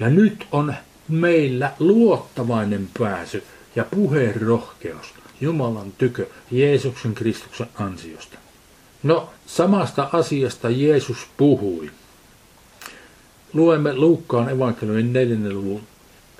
Ja 0.00 0.10
nyt 0.10 0.46
on 0.52 0.74
meillä 1.08 1.72
luottavainen 1.78 2.88
pääsy 2.98 3.44
ja 3.76 3.84
puheen 3.90 4.42
rohkeus 4.42 5.14
Jumalan 5.40 5.92
tykö 5.98 6.26
Jeesuksen 6.50 7.14
Kristuksen 7.14 7.68
ansiosta. 7.74 8.38
No, 9.02 9.30
samasta 9.46 10.08
asiasta 10.12 10.70
Jeesus 10.70 11.26
puhui. 11.36 11.90
Luemme 13.52 13.94
Luukkaan 13.94 14.48
evankeliumin 14.48 15.12
4. 15.12 15.50
luvun 15.50 15.82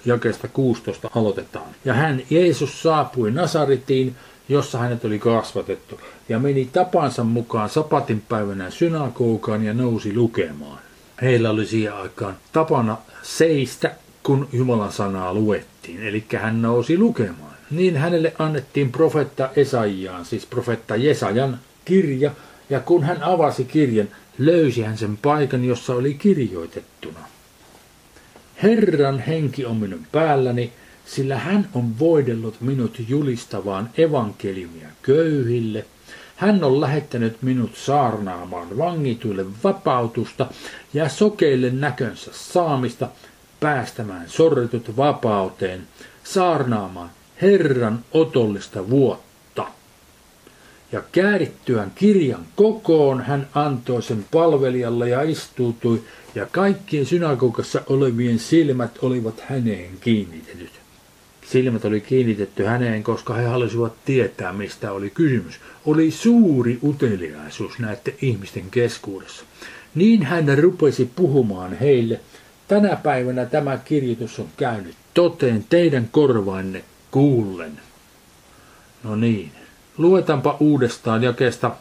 jakeesta 0.04 0.49
16 0.49 1.11
aloitetaan. 1.14 1.68
Ja 1.85 1.94
hän, 1.94 2.23
Jeesus, 2.30 2.82
saapui 2.82 3.30
Nasaritiin, 3.30 4.16
jossa 4.49 4.78
hänet 4.78 5.04
oli 5.04 5.18
kasvatettu, 5.18 6.00
ja 6.28 6.38
meni 6.38 6.68
tapansa 6.73 7.25
mukaan 7.25 7.68
sapatin 7.68 8.23
päivänä 8.28 8.71
synagogaan 8.71 9.64
ja 9.64 9.75
nousi 9.75 10.16
lukemaan. 10.16 10.78
Heillä 11.23 11.50
oli 11.50 11.66
siihen 11.66 11.94
aikaan 11.94 12.37
tapana 12.52 12.97
seistä, 13.23 13.94
kun 14.23 14.49
Jumalan 14.52 14.92
sanaa 14.92 15.35
luettiin, 15.35 16.02
eli 16.02 16.25
hän 16.37 16.62
nousi 16.62 16.99
lukemaan. 16.99 17.52
Niin 17.71 17.97
hänelle 17.97 18.32
annettiin 18.38 18.92
profetta 18.92 19.49
Esaiaan, 19.56 20.25
siis 20.25 20.47
profetta 20.47 20.97
Jesajan 20.97 21.59
kirja, 21.85 22.30
ja 22.71 22.80
kun 22.80 23.04
hän 23.04 23.23
avasi 23.23 23.64
kirjan, 23.64 24.09
löysi 24.38 24.82
hän 24.82 24.99
sen 24.99 25.16
paikan, 25.16 25.64
jossa 25.64 25.94
oli 25.94 26.14
kirjoitettuna. 26.14 27.18
Herran 28.62 29.19
henki 29.19 29.64
on 29.66 29.76
minun 29.76 30.07
päälläni, 30.12 30.73
sillä 31.07 31.38
hän 31.38 31.69
on 31.75 31.99
voidellut 31.99 32.61
minut 32.61 32.97
julistavaan 33.09 33.90
evankeliumia 33.99 34.88
köyhille. 35.02 35.85
Hän 36.37 36.64
on 36.64 36.81
lähettänyt 36.81 37.42
minut 37.42 37.76
saarnaamaan 37.76 38.78
vangituille 38.78 39.45
vapautusta 39.64 40.47
ja 40.95 41.09
sokeille 41.09 41.71
näkönsä 41.71 42.31
saamista, 42.35 43.09
päästämään 43.61 44.28
sorretut 44.28 44.97
vapauteen, 44.97 45.83
saarnaamaan 46.25 47.11
Herran 47.42 48.04
otollista 48.12 48.90
vuotta. 48.90 49.66
Ja 50.92 51.02
käärittyään 51.12 51.92
kirjan 51.95 52.47
kokoon 52.57 53.23
hän 53.23 53.49
antoi 53.54 54.02
sen 54.02 54.25
palvelijalle 54.31 55.09
ja 55.09 55.23
istuutui, 55.23 56.02
ja 56.34 56.46
kaikkien 56.46 57.06
synagogassa 57.06 57.82
olevien 57.86 58.38
silmät 58.38 58.98
olivat 59.02 59.40
häneen 59.40 59.90
kiinnitetyt. 60.00 60.70
Silmät 61.46 61.84
oli 61.84 62.00
kiinnitetty 62.00 62.64
häneen, 62.64 63.02
koska 63.02 63.34
he 63.34 63.44
halusivat 63.44 63.92
tietää, 64.04 64.52
mistä 64.52 64.92
oli 64.92 65.10
kysymys. 65.10 65.60
Oli 65.86 66.10
suuri 66.10 66.78
uteliaisuus 66.82 67.78
näiden 67.78 68.14
ihmisten 68.22 68.70
keskuudessa. 68.70 69.44
Niin 69.94 70.22
hän 70.22 70.58
rupesi 70.58 71.10
puhumaan 71.16 71.78
heille. 71.78 72.20
Tänä 72.68 72.96
päivänä 72.96 73.46
tämä 73.46 73.76
kirjoitus 73.76 74.38
on 74.38 74.48
käynyt 74.56 74.94
toteen 75.14 75.64
teidän 75.68 76.08
korvainne 76.12 76.84
kuullen. 77.10 77.80
No 79.02 79.16
niin, 79.16 79.52
luetaanpa 79.98 80.56
uudestaan 80.60 81.22
jakeesta 81.22 81.76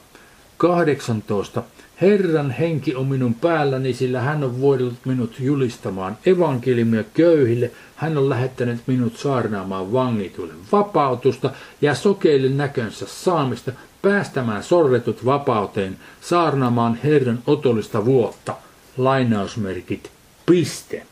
18 0.57 1.63
Herran 2.01 2.51
henki 2.51 2.95
on 2.95 3.07
minun 3.07 3.33
päälläni, 3.33 3.93
sillä 3.93 4.21
hän 4.21 4.43
on 4.43 4.61
voidellut 4.61 5.05
minut 5.05 5.39
julistamaan 5.39 6.17
evankeliumia 6.25 7.03
köyhille. 7.13 7.71
Hän 7.95 8.17
on 8.17 8.29
lähettänyt 8.29 8.79
minut 8.87 9.17
saarnaamaan 9.17 9.93
vangituille 9.93 10.53
vapautusta 10.71 11.51
ja 11.81 11.95
sokeille 11.95 12.49
näkönsä 12.49 13.05
saamista, 13.07 13.71
päästämään 14.01 14.63
sorretut 14.63 15.25
vapauteen, 15.25 15.97
saarnaamaan 16.21 16.99
Herran 17.03 17.39
otollista 17.47 18.05
vuotta. 18.05 18.55
Lainausmerkit, 18.97 20.11
piste. 20.45 21.05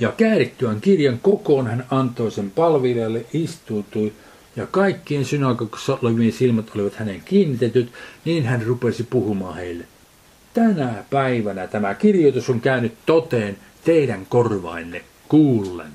Ja 0.00 0.12
käärittyään 0.12 0.80
kirjan 0.80 1.18
kokoon 1.22 1.66
hän 1.66 1.86
antoi 1.90 2.30
sen 2.30 2.50
palvelijalle, 2.50 3.24
istuutui 3.32 4.12
ja 4.56 4.66
kaikkien 4.66 5.24
synagogassa 5.24 5.98
olevien 6.02 6.32
silmät 6.32 6.70
olivat 6.74 6.94
hänen 6.94 7.22
kiinnitetyt, 7.24 7.92
niin 8.24 8.44
hän 8.44 8.62
rupesi 8.62 9.02
puhumaan 9.02 9.56
heille. 9.56 9.84
Tänä 10.54 11.04
päivänä 11.10 11.66
tämä 11.66 11.94
kirjoitus 11.94 12.50
on 12.50 12.60
käynyt 12.60 12.94
toteen 13.06 13.58
teidän 13.84 14.26
korvainne 14.28 15.04
kuullen. 15.28 15.92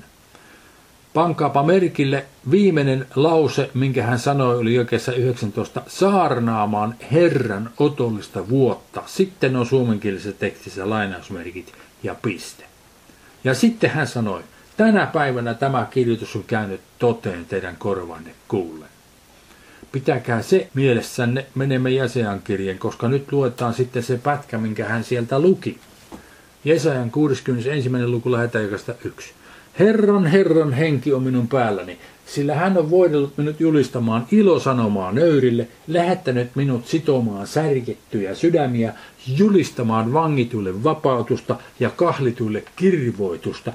Pankaapa 1.14 1.62
merkille 1.62 2.26
viimeinen 2.50 3.06
lause, 3.14 3.70
minkä 3.74 4.02
hän 4.02 4.18
sanoi, 4.18 4.58
oli 4.58 4.78
oikeassa 4.78 5.12
19, 5.12 5.82
saarnaamaan 5.86 6.94
Herran 7.12 7.70
otollista 7.78 8.48
vuotta. 8.48 9.02
Sitten 9.06 9.56
on 9.56 9.66
suomenkielisessä 9.66 10.38
tekstissä 10.38 10.90
lainausmerkit 10.90 11.72
ja 12.02 12.14
piste. 12.14 12.64
Ja 13.44 13.54
sitten 13.54 13.90
hän 13.90 14.06
sanoi, 14.06 14.42
Tänä 14.76 15.06
päivänä 15.06 15.54
tämä 15.54 15.86
kirjoitus 15.90 16.36
on 16.36 16.44
käynyt 16.44 16.80
toteen 16.98 17.44
teidän 17.46 17.76
korvanne 17.76 18.30
kuulle. 18.48 18.86
Pitäkää 19.92 20.42
se 20.42 20.68
mielessänne, 20.74 21.46
menemme 21.54 21.90
Jesajan 21.90 22.42
kirjeen, 22.42 22.78
koska 22.78 23.08
nyt 23.08 23.32
luetaan 23.32 23.74
sitten 23.74 24.02
se 24.02 24.18
pätkä, 24.18 24.58
minkä 24.58 24.84
hän 24.84 25.04
sieltä 25.04 25.38
luki. 25.38 25.78
Jesajan 26.64 27.10
61. 27.10 28.06
luku 28.06 28.32
lähetään 28.32 28.64
yksi. 29.04 29.32
Herran, 29.78 30.26
Herran 30.26 30.72
henki 30.72 31.12
on 31.12 31.22
minun 31.22 31.48
päälläni, 31.48 31.98
sillä 32.26 32.54
hän 32.54 32.78
on 32.78 32.90
voidellut 32.90 33.36
minut 33.36 33.60
julistamaan 33.60 34.26
ilosanomaa 34.30 35.12
nöyrille, 35.12 35.68
lähettänyt 35.88 36.56
minut 36.56 36.86
sitomaan 36.86 37.46
särjettyjä 37.46 38.34
sydämiä, 38.34 38.94
julistamaan 39.26 40.12
vangituille 40.12 40.84
vapautusta 40.84 41.56
ja 41.80 41.90
kahlituille 41.90 42.64
kirvoitusta, 42.76 43.72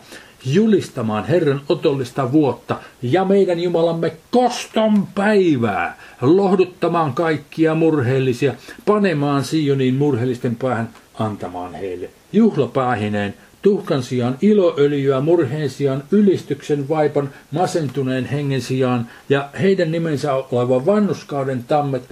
julistamaan 0.53 1.25
Herran 1.25 1.61
otollista 1.69 2.31
vuotta 2.31 2.75
ja 3.01 3.25
meidän 3.25 3.59
Jumalamme 3.59 4.13
koston 4.31 5.07
päivää, 5.15 5.97
lohduttamaan 6.21 7.13
kaikkia 7.13 7.75
murheellisia, 7.75 8.53
panemaan 8.85 9.43
Sionin 9.43 9.95
murheellisten 9.95 10.55
päähän, 10.55 10.89
antamaan 11.19 11.73
heille 11.73 12.09
juhlapäähineen, 12.33 13.33
tuhkan 13.61 14.03
sijaan 14.03 14.37
iloöljyä, 14.41 15.21
murheen 15.21 15.69
sijaan 15.69 16.03
ylistyksen 16.11 16.89
vaipan, 16.89 17.29
masentuneen 17.51 18.25
hengen 18.25 18.61
sijaan 18.61 19.07
ja 19.29 19.49
heidän 19.61 19.91
nimensä 19.91 20.33
oleva 20.33 20.85
vannuskauden 20.85 21.63
tammet, 21.63 22.03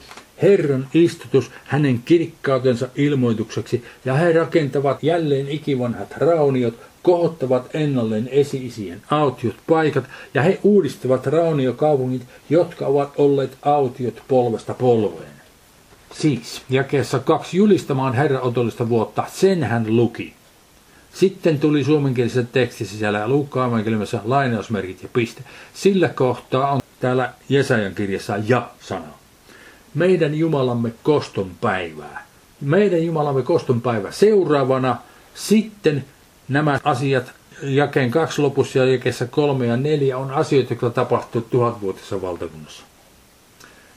Herran 0.41 0.87
istutus 0.93 1.51
hänen 1.63 2.01
kirkkautensa 2.05 2.87
ilmoitukseksi, 2.95 3.83
ja 4.05 4.13
he 4.13 4.33
rakentavat 4.33 5.03
jälleen 5.03 5.49
ikivanhat 5.49 6.13
rauniot, 6.17 6.73
kohottavat 7.05 7.69
ennalleen 7.73 8.29
esi-isien 8.31 9.01
autiot 9.11 9.55
paikat 9.67 10.03
ja 10.33 10.41
he 10.41 10.59
uudistavat 10.63 11.27
rauniokaupungit, 11.27 12.21
jotka 12.49 12.87
ovat 12.87 13.13
olleet 13.17 13.57
autiot 13.61 14.21
polvesta 14.27 14.73
polveen. 14.73 15.35
Siis, 16.13 16.61
jakeessa 16.69 17.19
kaksi 17.19 17.57
julistamaan 17.57 18.13
Herran 18.13 18.41
otollista 18.41 18.89
vuotta, 18.89 19.23
sen 19.33 19.63
hän 19.63 19.95
luki. 19.95 20.33
Sitten 21.13 21.59
tuli 21.59 21.83
suomenkielisessä 21.83 22.43
tekstissä 22.51 22.97
siellä 22.97 23.27
Luukkaan 23.27 23.69
evankeliumissa 23.69 24.19
lainausmerkit 24.23 25.03
ja 25.03 25.09
piste. 25.13 25.41
Sillä 25.73 26.09
kohtaa 26.09 26.71
on 26.71 26.79
täällä 26.99 27.33
Jesajan 27.49 27.95
kirjassa 27.95 28.37
ja-sana. 28.47 29.13
Meidän 29.93 30.35
Jumalamme 30.35 30.93
koston 31.03 31.51
päivää. 31.61 32.25
Meidän 32.61 33.03
Jumalamme 33.03 33.41
koston 33.41 33.81
päivä 33.81 34.11
seuraavana. 34.11 34.97
Sitten 35.33 36.05
nämä 36.49 36.79
asiat 36.83 37.31
jakeen 37.61 38.11
kaksi 38.11 38.41
lopussa 38.41 38.79
ja 38.79 38.85
jakeessa 38.85 39.25
kolme 39.25 39.65
ja 39.65 39.77
neljä 39.77 40.17
on 40.17 40.31
asioita, 40.31 40.73
jotka 40.73 40.89
tapahtuu 40.89 41.41
tuhatvuotisessa 41.41 42.21
valtakunnassa. 42.21 42.83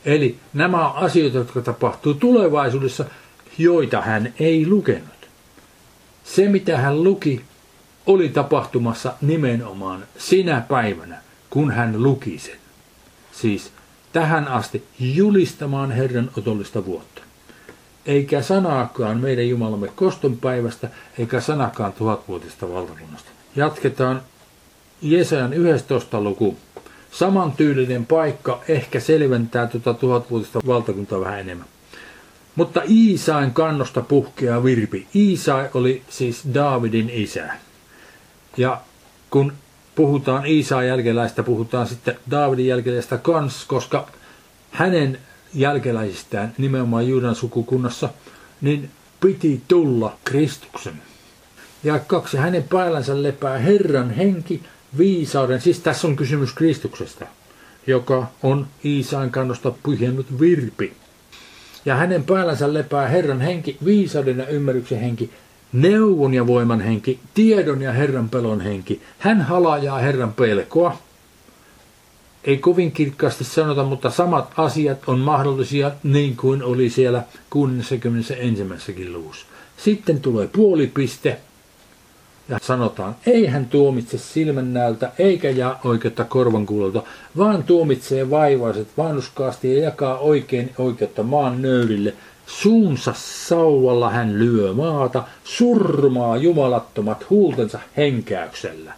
Eli 0.04 0.36
nämä 0.54 0.88
on 0.88 0.96
asioita, 0.96 1.38
jotka 1.38 1.60
tapahtuu 1.60 2.14
tulevaisuudessa, 2.14 3.04
joita 3.58 4.00
hän 4.00 4.32
ei 4.40 4.66
lukenut. 4.66 5.28
Se, 6.24 6.48
mitä 6.48 6.78
hän 6.78 7.04
luki, 7.04 7.40
oli 8.06 8.28
tapahtumassa 8.28 9.14
nimenomaan 9.20 10.04
sinä 10.18 10.60
päivänä, 10.68 11.18
kun 11.50 11.70
hän 11.70 12.02
luki 12.02 12.38
sen. 12.38 12.56
Siis 13.32 13.72
tähän 14.12 14.48
asti 14.48 14.84
julistamaan 15.00 15.90
Herran 15.90 16.30
otollista 16.38 16.86
vuotta. 16.86 17.22
Eikä 18.08 18.42
sanaakaan 18.42 19.20
meidän 19.20 19.48
Jumalamme 19.48 19.88
kostonpäivästä, 19.88 20.88
eikä 21.18 21.40
sanakaan 21.40 21.92
tuhatvuotista 21.92 22.68
valtakunnasta. 22.72 23.30
Jatketaan 23.56 24.22
Jesajan 25.02 25.52
11. 25.52 26.20
luku. 26.20 26.56
Samantyylinen 27.10 28.06
paikka 28.06 28.60
ehkä 28.68 29.00
selventää 29.00 29.66
tuota 29.66 29.94
tuhatvuotista 29.94 30.60
valtakuntaa 30.66 31.20
vähän 31.20 31.40
enemmän. 31.40 31.66
Mutta 32.54 32.82
Iisain 32.88 33.54
kannosta 33.54 34.00
puhkea 34.00 34.64
virpi. 34.64 35.06
Iisai 35.14 35.68
oli 35.74 36.02
siis 36.08 36.42
Daavidin 36.54 37.10
isä. 37.10 37.48
Ja 38.56 38.80
kun 39.30 39.52
puhutaan 39.94 40.46
Iisain 40.46 40.88
jälkeläistä, 40.88 41.42
puhutaan 41.42 41.86
sitten 41.86 42.18
Daavidin 42.30 42.66
jälkeläistä 42.66 43.18
kans, 43.18 43.64
koska 43.64 44.08
hänen 44.70 45.18
jälkeläisistään 45.54 46.54
nimenomaan 46.58 47.08
Juudan 47.08 47.34
sukukunnassa, 47.34 48.08
niin 48.60 48.90
piti 49.20 49.62
tulla 49.68 50.16
Kristuksen. 50.24 50.94
Ja 51.84 51.98
kaksi, 51.98 52.36
hänen 52.36 52.62
päällänsä 52.62 53.22
lepää 53.22 53.58
Herran 53.58 54.10
henki, 54.10 54.62
viisauden, 54.98 55.60
siis 55.60 55.80
tässä 55.80 56.08
on 56.08 56.16
kysymys 56.16 56.52
Kristuksesta, 56.52 57.26
joka 57.86 58.26
on 58.42 58.66
Iisain 58.84 59.30
kannosta 59.30 59.72
pyhjennut 59.82 60.40
virpi. 60.40 60.92
Ja 61.84 61.94
hänen 61.94 62.24
päällänsä 62.24 62.74
lepää 62.74 63.08
Herran 63.08 63.40
henki, 63.40 63.76
viisauden 63.84 64.38
ja 64.38 64.46
ymmärryksen 64.46 65.00
henki, 65.00 65.30
neuvon 65.72 66.34
ja 66.34 66.46
voiman 66.46 66.80
henki, 66.80 67.20
tiedon 67.34 67.82
ja 67.82 67.92
Herran 67.92 68.28
pelon 68.28 68.60
henki. 68.60 69.02
Hän 69.18 69.40
halajaa 69.40 69.98
Herran 69.98 70.32
pelkoa. 70.32 70.98
Ei 72.44 72.58
kovin 72.58 72.92
kirkkaasti 72.92 73.44
sanota, 73.44 73.84
mutta 73.84 74.10
samat 74.10 74.52
asiat 74.56 74.98
on 75.06 75.18
mahdollisia 75.18 75.90
niin 76.02 76.36
kuin 76.36 76.62
oli 76.62 76.90
siellä 76.90 77.22
61. 77.50 79.12
luvussa. 79.12 79.46
Sitten 79.76 80.20
tulee 80.20 80.46
puolipiste, 80.46 81.38
ja 82.48 82.58
sanotaan, 82.62 83.16
ei 83.26 83.46
hän 83.46 83.66
tuomitse 83.66 84.18
silmännäältä 84.18 85.12
eikä 85.18 85.50
jaa 85.50 85.80
oikeutta 85.84 86.24
korvankuulolta, 86.24 87.02
vaan 87.36 87.62
tuomitsee 87.62 88.30
vaivaiset 88.30 88.88
vanhuskaasti 88.96 89.76
ja 89.76 89.82
jakaa 89.82 90.18
oikein 90.18 90.70
oikeutta 90.78 91.22
maan 91.22 91.62
nöyrille. 91.62 92.14
Suunsa 92.46 93.14
sauvalla 93.16 94.10
hän 94.10 94.38
lyö 94.38 94.72
maata, 94.72 95.24
surmaa 95.44 96.36
jumalattomat 96.36 97.30
huultensa 97.30 97.78
henkäyksellä. 97.96 98.92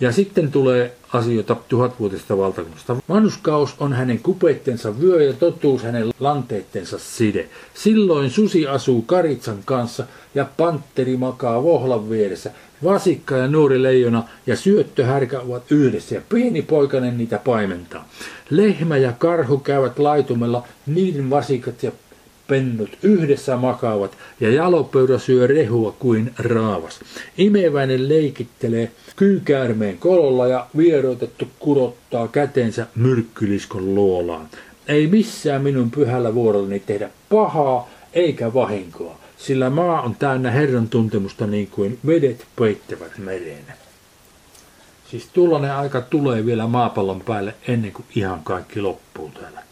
Ja 0.00 0.12
sitten 0.12 0.52
tulee 0.52 0.92
asioita 1.12 1.56
tuhatvuotisesta 1.68 2.38
valtakunnasta. 2.38 2.96
Vanhuskaus 3.08 3.74
on 3.80 3.92
hänen 3.92 4.18
kupeittensa 4.18 5.00
vyö 5.00 5.22
ja 5.22 5.32
totuus 5.32 5.82
hänen 5.82 6.12
lanteittensa 6.20 6.98
side. 6.98 7.48
Silloin 7.74 8.30
susi 8.30 8.66
asuu 8.66 9.02
karitsan 9.02 9.58
kanssa 9.64 10.04
ja 10.34 10.46
pantteri 10.56 11.16
makaa 11.16 11.62
vohlan 11.62 12.10
vieressä. 12.10 12.50
Vasikka 12.84 13.36
ja 13.36 13.48
nuori 13.48 13.82
leijona 13.82 14.24
ja 14.46 14.56
syöttöhärkä 14.56 15.40
ovat 15.40 15.72
yhdessä 15.72 16.14
ja 16.14 16.22
pieni 16.28 16.62
poikainen 16.62 17.18
niitä 17.18 17.38
paimentaa. 17.44 18.08
Lehmä 18.50 18.96
ja 18.96 19.12
karhu 19.12 19.58
käyvät 19.58 19.98
laitumella, 19.98 20.64
niiden 20.86 21.30
vasikat 21.30 21.82
ja 21.82 21.92
pennut 22.48 22.90
yhdessä 23.02 23.56
makaavat 23.56 24.16
ja 24.40 24.50
jalopöydä 24.50 25.18
syö 25.18 25.46
rehua 25.46 25.96
kuin 25.98 26.32
raavas. 26.38 27.00
Imeväinen 27.38 28.08
leikittelee 28.08 28.92
kyykäärmeen 29.16 29.98
kololla 29.98 30.46
ja 30.46 30.66
vieroitettu 30.76 31.48
kurottaa 31.58 32.28
kätensä 32.28 32.86
myrkkyliskon 32.94 33.94
luolaan. 33.94 34.48
Ei 34.88 35.06
missään 35.06 35.62
minun 35.62 35.90
pyhällä 35.90 36.34
vuorollani 36.34 36.80
tehdä 36.80 37.10
pahaa 37.28 37.88
eikä 38.12 38.54
vahinkoa, 38.54 39.18
sillä 39.36 39.70
maa 39.70 40.02
on 40.02 40.16
täynnä 40.16 40.50
Herran 40.50 40.88
tuntemusta 40.88 41.46
niin 41.46 41.66
kuin 41.66 41.98
vedet 42.06 42.46
peittävät 42.56 43.18
mereen. 43.18 43.64
Siis 45.10 45.28
tuollainen 45.32 45.72
aika 45.72 46.00
tulee 46.00 46.46
vielä 46.46 46.66
maapallon 46.66 47.20
päälle 47.20 47.54
ennen 47.68 47.92
kuin 47.92 48.06
ihan 48.14 48.40
kaikki 48.44 48.80
loppuu 48.80 49.30
täällä. 49.40 49.62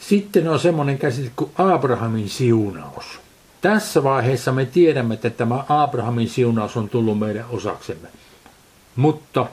Sitten 0.00 0.48
on 0.48 0.60
semmoinen 0.60 0.98
käsite 0.98 1.30
kuin 1.36 1.50
Abrahamin 1.58 2.28
siunaus. 2.28 3.04
Tässä 3.60 4.02
vaiheessa 4.02 4.52
me 4.52 4.64
tiedämme, 4.64 5.14
että 5.14 5.30
tämä 5.30 5.64
Abrahamin 5.68 6.28
siunaus 6.28 6.76
on 6.76 6.88
tullut 6.88 7.18
meidän 7.18 7.44
osaksemme. 7.50 8.08
Mutta 8.96 9.46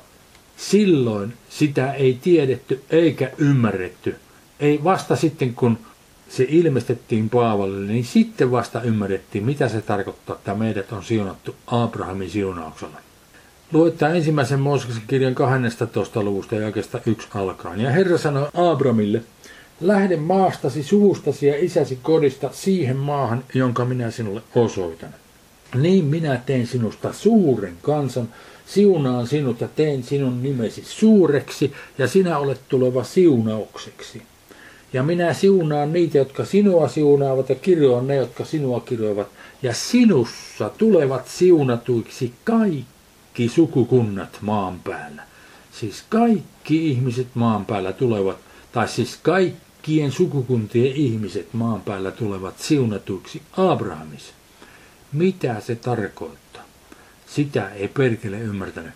silloin 0.58 1.34
sitä 1.50 1.94
ei 1.94 2.20
tiedetty 2.22 2.84
eikä 2.90 3.32
ymmärretty. 3.38 4.16
Ei 4.60 4.84
vasta 4.84 5.16
sitten, 5.16 5.54
kun 5.54 5.78
se 6.30 6.46
ilmestettiin 6.50 7.30
Paavalle, 7.30 7.88
niin 7.88 8.06
sitten 8.06 8.52
vasta 8.52 8.82
ymmärrettiin, 8.82 9.46
mitä 9.46 9.70
se 9.70 9.82
tarkoittaa, 9.82 10.36
että 10.36 10.54
meidät 10.56 10.92
on 10.92 11.04
siunattu 11.04 11.56
Abrahamin 11.68 12.30
siunauksella. 12.30 12.98
Luetaan 13.72 14.16
ensimmäisen 14.16 14.60
Mooseksen 14.60 15.04
kirjan 15.08 15.36
12. 15.36 16.24
luvusta 16.24 16.56
ja 16.56 16.72
yksi 17.06 17.28
alkaen. 17.36 17.82
Ja 17.82 17.92
Herra 17.92 18.18
sanoi 18.18 18.50
Abramille, 18.54 19.24
lähde 19.82 20.18
maastasi, 20.18 20.84
suvustasi 20.84 21.48
ja 21.48 21.66
isäsi 21.66 22.00
kodista 22.02 22.50
siihen 22.54 22.98
maahan, 22.98 23.44
jonka 23.54 23.86
minä 23.86 24.12
sinulle 24.12 24.42
osoitan. 24.56 25.14
Niin 25.76 26.06
minä 26.06 26.42
teen 26.46 26.68
sinusta 26.68 27.14
suuren 27.14 27.78
kansan, 27.82 28.30
siunaan 28.66 29.28
sinut 29.28 29.62
ja 29.62 29.68
teen 29.76 30.04
sinun 30.04 30.44
nimesi 30.44 30.84
suureksi, 30.86 31.74
ja 31.98 32.08
sinä 32.08 32.38
olet 32.38 32.62
tuleva 32.70 33.04
siunaukseksi. 33.04 34.22
Ja 34.94 35.04
minä 35.04 35.34
siunaan 35.34 35.94
niitä, 35.94 36.18
jotka 36.18 36.46
sinua 36.46 36.88
siunaavat, 36.88 37.50
ja 37.50 37.56
kirjoan 37.56 38.08
ne, 38.08 38.16
jotka 38.16 38.46
sinua 38.46 38.80
kirjoivat. 38.80 39.28
Ja 39.62 39.74
sinussa 39.74 40.70
tulevat 40.78 41.28
siunatuiksi 41.28 42.34
kaikki 42.44 43.50
sukukunnat 43.50 44.38
maan 44.42 44.80
päällä. 44.84 45.24
Siis 45.72 46.04
kaikki 46.10 46.90
ihmiset 46.92 47.28
maan 47.34 47.66
päällä 47.66 47.94
tulevat, 47.94 48.38
tai 48.72 48.88
siis 48.88 49.20
kaikkien 49.86 50.12
sukukuntien 50.12 50.96
ihmiset 50.96 51.54
maan 51.54 51.82
päällä 51.82 52.12
tulevat 52.12 52.60
siunatuiksi 52.60 53.42
Abrahamissa. 53.58 54.34
Mitä 55.14 55.60
se 55.60 55.76
tarkoittaa? 55.76 56.64
Sitä 57.28 57.70
ei 57.70 57.88
perkele 57.88 58.40
ymmärtänyt. 58.40 58.94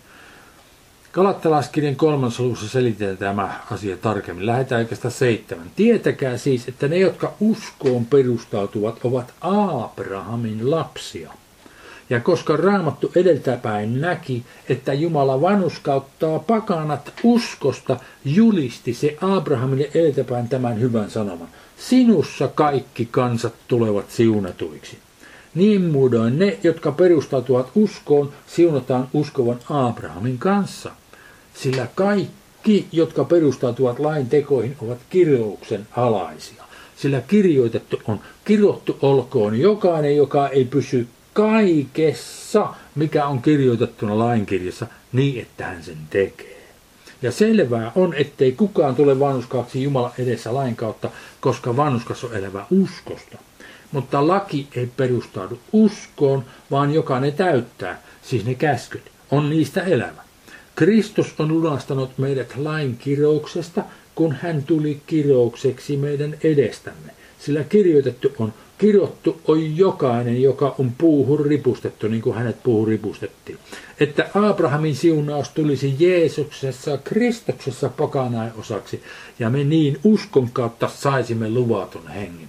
Kalattalaiskirjan 1.12 1.96
kolmannessa 1.96 2.42
luvussa 2.42 2.68
selitetään 2.68 3.16
tämä 3.16 3.60
asia 3.70 3.96
tarkemmin. 3.96 4.46
Lähetään 4.46 4.80
oikeastaan 4.80 5.12
seitsemän. 5.12 5.70
Tietäkää 5.76 6.36
siis, 6.36 6.68
että 6.68 6.88
ne, 6.88 6.98
jotka 6.98 7.34
uskoon 7.40 8.06
perustautuvat, 8.06 9.00
ovat 9.04 9.34
Abrahamin 9.40 10.70
lapsia. 10.70 11.32
Ja 12.10 12.20
koska 12.20 12.56
Raamattu 12.56 13.12
edeltäpäin 13.16 14.00
näki, 14.00 14.44
että 14.68 14.92
Jumala 14.92 15.40
vanuskauttaa 15.40 16.38
pakanat 16.38 17.12
uskosta, 17.22 17.96
julisti 18.24 18.94
se 18.94 19.16
Abrahamille 19.20 19.90
edeltäpäin 19.94 20.48
tämän 20.48 20.80
hyvän 20.80 21.10
sanoman. 21.10 21.48
Sinussa 21.76 22.48
kaikki 22.48 23.08
kansat 23.10 23.54
tulevat 23.68 24.10
siunatuiksi. 24.10 24.98
Niin 25.54 25.82
muodoin 25.82 26.38
ne, 26.38 26.58
jotka 26.62 26.92
perustautuvat 26.92 27.70
uskoon, 27.74 28.32
siunataan 28.46 29.08
uskovan 29.12 29.58
Abrahamin 29.68 30.38
kanssa. 30.38 30.90
Sillä 31.54 31.86
kaikki, 31.94 32.86
jotka 32.92 33.24
perustautuvat 33.24 33.98
lain 33.98 34.26
tekoihin, 34.28 34.76
ovat 34.82 34.98
kirjouksen 35.10 35.86
alaisia. 35.96 36.64
Sillä 36.96 37.20
kirjoitettu 37.20 38.02
on, 38.08 38.20
kirjoittu 38.44 38.98
olkoon 39.02 39.60
jokainen, 39.60 40.16
joka 40.16 40.48
ei 40.48 40.64
pysy 40.64 41.08
kaikessa, 41.40 42.74
mikä 42.94 43.26
on 43.26 43.42
kirjoitettuna 43.42 44.18
lainkirjassa, 44.18 44.86
niin 45.12 45.42
että 45.42 45.66
hän 45.66 45.82
sen 45.82 45.96
tekee. 46.10 46.60
Ja 47.22 47.32
selvää 47.32 47.92
on, 47.94 48.14
ettei 48.14 48.52
kukaan 48.52 48.94
tule 48.96 49.20
vanhuskaaksi 49.20 49.82
Jumala 49.82 50.12
edessä 50.18 50.54
lain 50.54 50.76
kautta, 50.76 51.10
koska 51.40 51.76
vanhuskas 51.76 52.24
on 52.24 52.36
elävä 52.36 52.66
uskosta. 52.70 53.38
Mutta 53.92 54.26
laki 54.26 54.68
ei 54.76 54.88
perustaudu 54.96 55.58
uskoon, 55.72 56.44
vaan 56.70 56.94
joka 56.94 57.20
ne 57.20 57.30
täyttää, 57.30 58.02
siis 58.22 58.44
ne 58.44 58.54
käskyt, 58.54 59.10
on 59.30 59.50
niistä 59.50 59.82
elävä. 59.82 60.22
Kristus 60.74 61.34
on 61.38 61.48
lunastanut 61.48 62.18
meidät 62.18 62.56
lain 62.56 62.96
kirouksesta, 62.96 63.84
kun 64.14 64.32
hän 64.32 64.62
tuli 64.62 65.00
kiroukseksi 65.06 65.96
meidän 65.96 66.36
edestämme. 66.44 67.12
Sillä 67.38 67.64
kirjoitettu 67.64 68.32
on, 68.38 68.52
kirjoittu 68.80 69.40
on 69.48 69.76
jokainen, 69.76 70.42
joka 70.42 70.74
on 70.78 70.92
puuhun 70.98 71.46
ripustettu, 71.46 72.08
niin 72.08 72.22
kuin 72.22 72.36
hänet 72.36 72.62
puuhun 72.62 72.88
ripustettiin. 72.88 73.58
Että 74.00 74.30
Abrahamin 74.34 74.96
siunaus 74.96 75.48
tulisi 75.48 75.96
Jeesuksessa, 75.98 76.98
Kristuksessa 76.98 77.88
pakanain 77.88 78.52
osaksi, 78.58 79.02
ja 79.38 79.50
me 79.50 79.64
niin 79.64 80.00
uskon 80.04 80.50
kautta 80.52 80.88
saisimme 80.88 81.50
luvatun 81.50 82.08
hengen. 82.08 82.48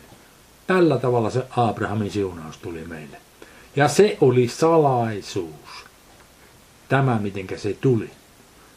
Tällä 0.67 0.97
tavalla 0.97 1.29
se 1.29 1.43
Abrahamin 1.49 2.11
siunaus 2.11 2.57
tuli 2.57 2.83
meille. 2.87 3.17
Ja 3.75 3.87
se 3.87 4.17
oli 4.21 4.47
salaisuus. 4.47 5.85
Tämä, 6.89 7.19
mitenkä 7.21 7.57
se 7.57 7.77
tuli. 7.81 8.09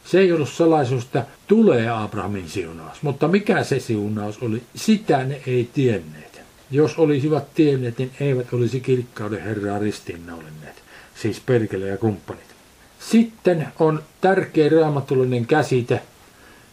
Se 0.05 0.19
ei 0.19 0.31
ollut 0.31 0.49
salaisuus, 0.49 1.03
että 1.03 1.25
tulee 1.47 1.89
Abrahamin 1.89 2.49
siunaus, 2.49 3.01
mutta 3.01 3.27
mikä 3.27 3.63
se 3.63 3.79
siunaus 3.79 4.43
oli, 4.43 4.63
sitä 4.75 5.23
ne 5.23 5.41
ei 5.47 5.69
tienneet. 5.73 6.24
Jos 6.71 6.97
olisivat 6.97 7.53
tienneet, 7.53 7.97
niin 7.97 8.11
eivät 8.19 8.53
olisi 8.53 8.79
kirkkauden 8.79 9.43
Herraa 9.43 9.79
ristiinnaulinneet, 9.79 10.83
siis 11.15 11.39
perkele 11.39 11.87
ja 11.87 11.97
kumppanit. 11.97 12.55
Sitten 12.99 13.67
on 13.79 14.03
tärkeä 14.21 14.69
raamatullinen 14.69 15.45
käsite, 15.45 16.01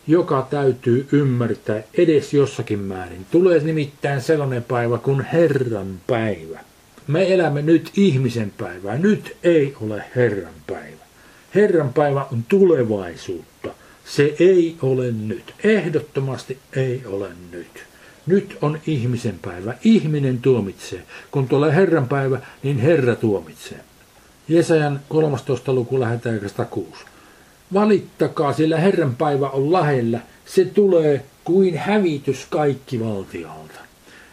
joka 0.06 0.46
täytyy 0.50 1.06
ymmärtää 1.12 1.82
edes 1.94 2.34
jossakin 2.34 2.78
määrin. 2.78 3.26
Tulee 3.30 3.58
nimittäin 3.58 4.20
sellainen 4.20 4.64
päivä 4.64 4.98
kuin 4.98 5.20
Herran 5.20 6.00
päivä. 6.06 6.60
Me 7.06 7.34
elämme 7.34 7.62
nyt 7.62 7.90
ihmisen 7.96 8.52
päivää, 8.58 8.98
nyt 8.98 9.36
ei 9.42 9.74
ole 9.80 10.04
Herran 10.16 10.54
päivä. 10.66 11.02
Herran 11.54 11.92
päivä 11.92 12.26
on 12.32 12.44
tulevaisuutta. 12.48 13.68
Se 14.04 14.34
ei 14.38 14.76
ole 14.82 15.12
nyt. 15.12 15.54
Ehdottomasti 15.64 16.58
ei 16.76 17.02
ole 17.06 17.28
nyt. 17.50 17.91
Nyt 18.26 18.58
on 18.62 18.78
ihmisen 18.86 19.38
päivä. 19.42 19.74
Ihminen 19.84 20.38
tuomitsee. 20.38 21.02
Kun 21.30 21.48
tulee 21.48 21.74
Herran 21.74 22.08
päivä, 22.08 22.40
niin 22.62 22.78
Herra 22.78 23.16
tuomitsee. 23.16 23.80
Jesajan 24.48 25.00
13. 25.08 25.72
luku 25.72 26.00
lähetään 26.00 26.40
6. 26.70 27.04
Valittakaa, 27.74 28.52
sillä 28.52 28.78
Herran 28.78 29.16
päivä 29.16 29.48
on 29.48 29.72
lähellä. 29.72 30.20
Se 30.46 30.64
tulee 30.64 31.24
kuin 31.44 31.78
hävitys 31.78 32.46
kaikki 32.50 33.00
valtialta. 33.00 33.80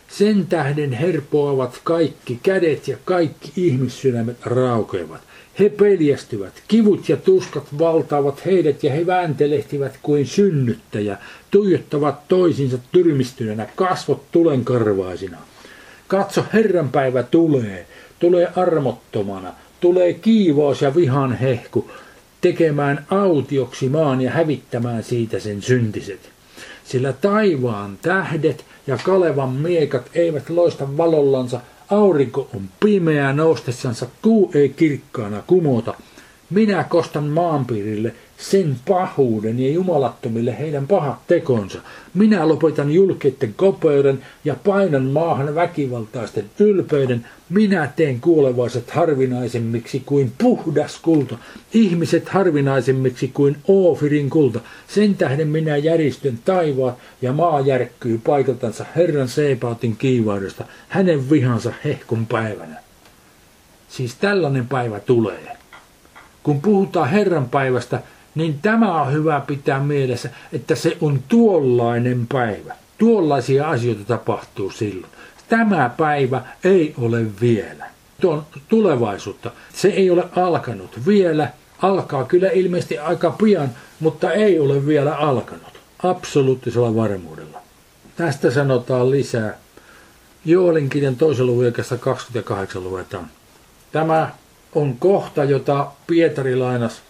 Sen 0.07 0.47
tähden 0.47 0.93
herpoavat 0.93 1.81
kaikki 1.83 2.39
kädet 2.43 2.87
ja 2.87 2.97
kaikki 3.05 3.51
ihmissydämet 3.55 4.37
raukeavat. 4.45 5.21
He 5.59 5.69
peljästyvät, 5.69 6.53
kivut 6.67 7.09
ja 7.09 7.17
tuskat 7.17 7.79
valtaavat 7.79 8.45
heidät 8.45 8.83
ja 8.83 8.91
he 8.91 9.07
vääntelehtivät 9.07 9.99
kuin 10.01 10.27
synnyttäjä, 10.27 11.17
tuijottavat 11.51 12.27
toisinsa 12.27 12.77
tyrmistyneenä, 12.91 13.67
kasvot 13.75 14.31
tulenkarvaisina. 14.31 15.37
Katso, 16.07 16.45
Herran 16.53 16.89
päivä 16.89 17.23
tulee, 17.23 17.85
tulee 18.19 18.51
armottomana, 18.55 19.53
tulee 19.79 20.13
kiivaus 20.13 20.81
ja 20.81 20.95
vihan 20.95 21.33
hehku, 21.33 21.91
tekemään 22.41 23.05
autioksi 23.09 23.89
maan 23.89 24.21
ja 24.21 24.31
hävittämään 24.31 25.03
siitä 25.03 25.39
sen 25.39 25.61
syntiset. 25.61 26.29
Sillä 26.83 27.13
taivaan 27.13 27.97
tähdet 28.01 28.65
ja 28.87 28.97
Kalevan 29.03 29.49
miekat 29.49 30.09
eivät 30.13 30.49
loista 30.49 30.97
valollansa, 30.97 31.59
Aurinko 31.91 32.49
on 32.55 32.61
pimeä 32.79 33.33
noustessansa, 33.33 34.07
kuu 34.21 34.51
ei 34.55 34.69
kirkkaana 34.69 35.43
kumota. 35.47 35.93
Minä 36.49 36.83
kostan 36.83 37.23
maanpiirille 37.23 38.15
sen 38.39 38.75
pahuuden 38.87 39.59
ja 39.59 39.71
jumalattomille 39.71 40.59
heidän 40.59 40.87
pahat 40.87 41.27
tekonsa. 41.27 41.79
Minä 42.13 42.47
lopetan 42.47 42.91
julkeiden 42.91 43.53
kopeuden 43.53 44.21
ja 44.45 44.55
painan 44.65 45.05
maahan 45.05 45.55
väkivaltaisten 45.55 46.45
ylpeyden. 46.59 47.25
Minä 47.49 47.91
teen 47.95 48.21
kuolevaiset 48.21 48.91
harvinaisemmiksi 48.91 50.03
kuin 50.05 50.31
puhdas 50.37 50.99
kulta, 51.01 51.37
ihmiset 51.73 52.29
harvinaisemmiksi 52.29 53.31
kuin 53.33 53.57
Oofirin 53.67 54.29
kulta. 54.29 54.59
Sen 54.87 55.15
tähden 55.15 55.47
minä 55.47 55.77
järjestyn 55.77 56.39
taivaat 56.45 56.97
ja 57.21 57.33
maa 57.33 57.61
järkkyy 57.61 58.21
paikaltansa 58.23 58.85
Herran 58.95 59.27
Seepaatin 59.27 59.95
kiivaudesta, 59.95 60.65
hänen 60.87 61.29
vihansa 61.29 61.73
hehkun 61.85 62.25
päivänä. 62.25 62.75
Siis 63.89 64.15
tällainen 64.15 64.67
päivä 64.67 64.99
tulee. 64.99 65.57
Kun 66.43 66.61
puhutaan 66.61 67.09
Herran 67.09 67.49
päivästä, 67.49 68.01
niin 68.35 68.59
tämä 68.61 69.01
on 69.01 69.13
hyvä 69.13 69.41
pitää 69.47 69.79
mielessä, 69.79 70.29
että 70.53 70.75
se 70.75 70.97
on 71.01 71.19
tuollainen 71.27 72.27
päivä. 72.27 72.75
Tuollaisia 72.97 73.69
asioita 73.69 74.03
tapahtuu 74.03 74.71
silloin. 74.71 75.13
Tämä 75.49 75.91
päivä 75.97 76.41
ei 76.63 76.93
ole 77.01 77.25
vielä. 77.41 77.85
Tuo 78.21 78.33
on 78.33 78.45
tulevaisuutta. 78.69 79.51
Se 79.73 79.87
ei 79.87 80.09
ole 80.09 80.23
alkanut 80.35 80.99
vielä. 81.07 81.49
Alkaa 81.81 82.23
kyllä 82.23 82.49
ilmeisesti 82.49 82.97
aika 82.97 83.29
pian, 83.31 83.69
mutta 83.99 84.31
ei 84.31 84.59
ole 84.59 84.85
vielä 84.85 85.15
alkanut. 85.15 85.79
Absoluuttisella 86.03 86.95
varmuudella. 86.95 87.61
Tästä 88.15 88.51
sanotaan 88.51 89.11
lisää. 89.11 89.57
Joelin 90.45 90.89
kirjan 90.89 91.15
toisen 91.15 91.45
luvun 91.45 91.73
28 91.99 92.83
luetaan. 92.83 93.27
Tämä 93.91 94.29
on 94.75 94.95
kohta, 94.99 95.43
jota 95.43 95.91
Pietari 96.07 96.55
lainas 96.55 97.01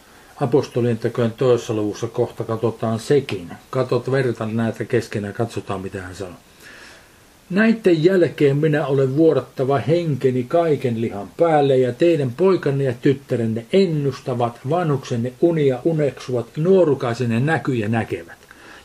apostolien 0.42 0.98
tekojen 0.98 1.32
toisessa 1.32 1.74
luvussa 1.74 2.08
kohta 2.08 2.44
katsotaan 2.44 3.00
sekin. 3.00 3.50
Katot 3.70 4.12
vertan 4.12 4.56
näitä 4.56 4.86
keskenään, 4.86 5.34
katsotaan 5.34 5.82
mitä 5.82 6.02
hän 6.02 6.16
sanoo. 6.16 6.34
Näiden 7.50 8.04
jälkeen 8.04 8.58
minä 8.58 8.88
olen 8.88 9.16
vuodattava 9.18 9.78
henkeni 9.78 10.44
kaiken 10.44 11.02
lihan 11.02 11.28
päälle 11.38 11.78
ja 11.78 11.94
teidän 11.94 12.32
poikanne 12.38 12.84
ja 12.84 12.94
tyttärenne 13.02 13.66
ennustavat, 13.74 14.60
vanhuksenne 14.70 15.34
unia 15.42 15.80
uneksuvat, 15.84 16.46
nuorukaisenne 16.58 17.40
näkyjä 17.40 17.88
näkevät. 17.88 18.39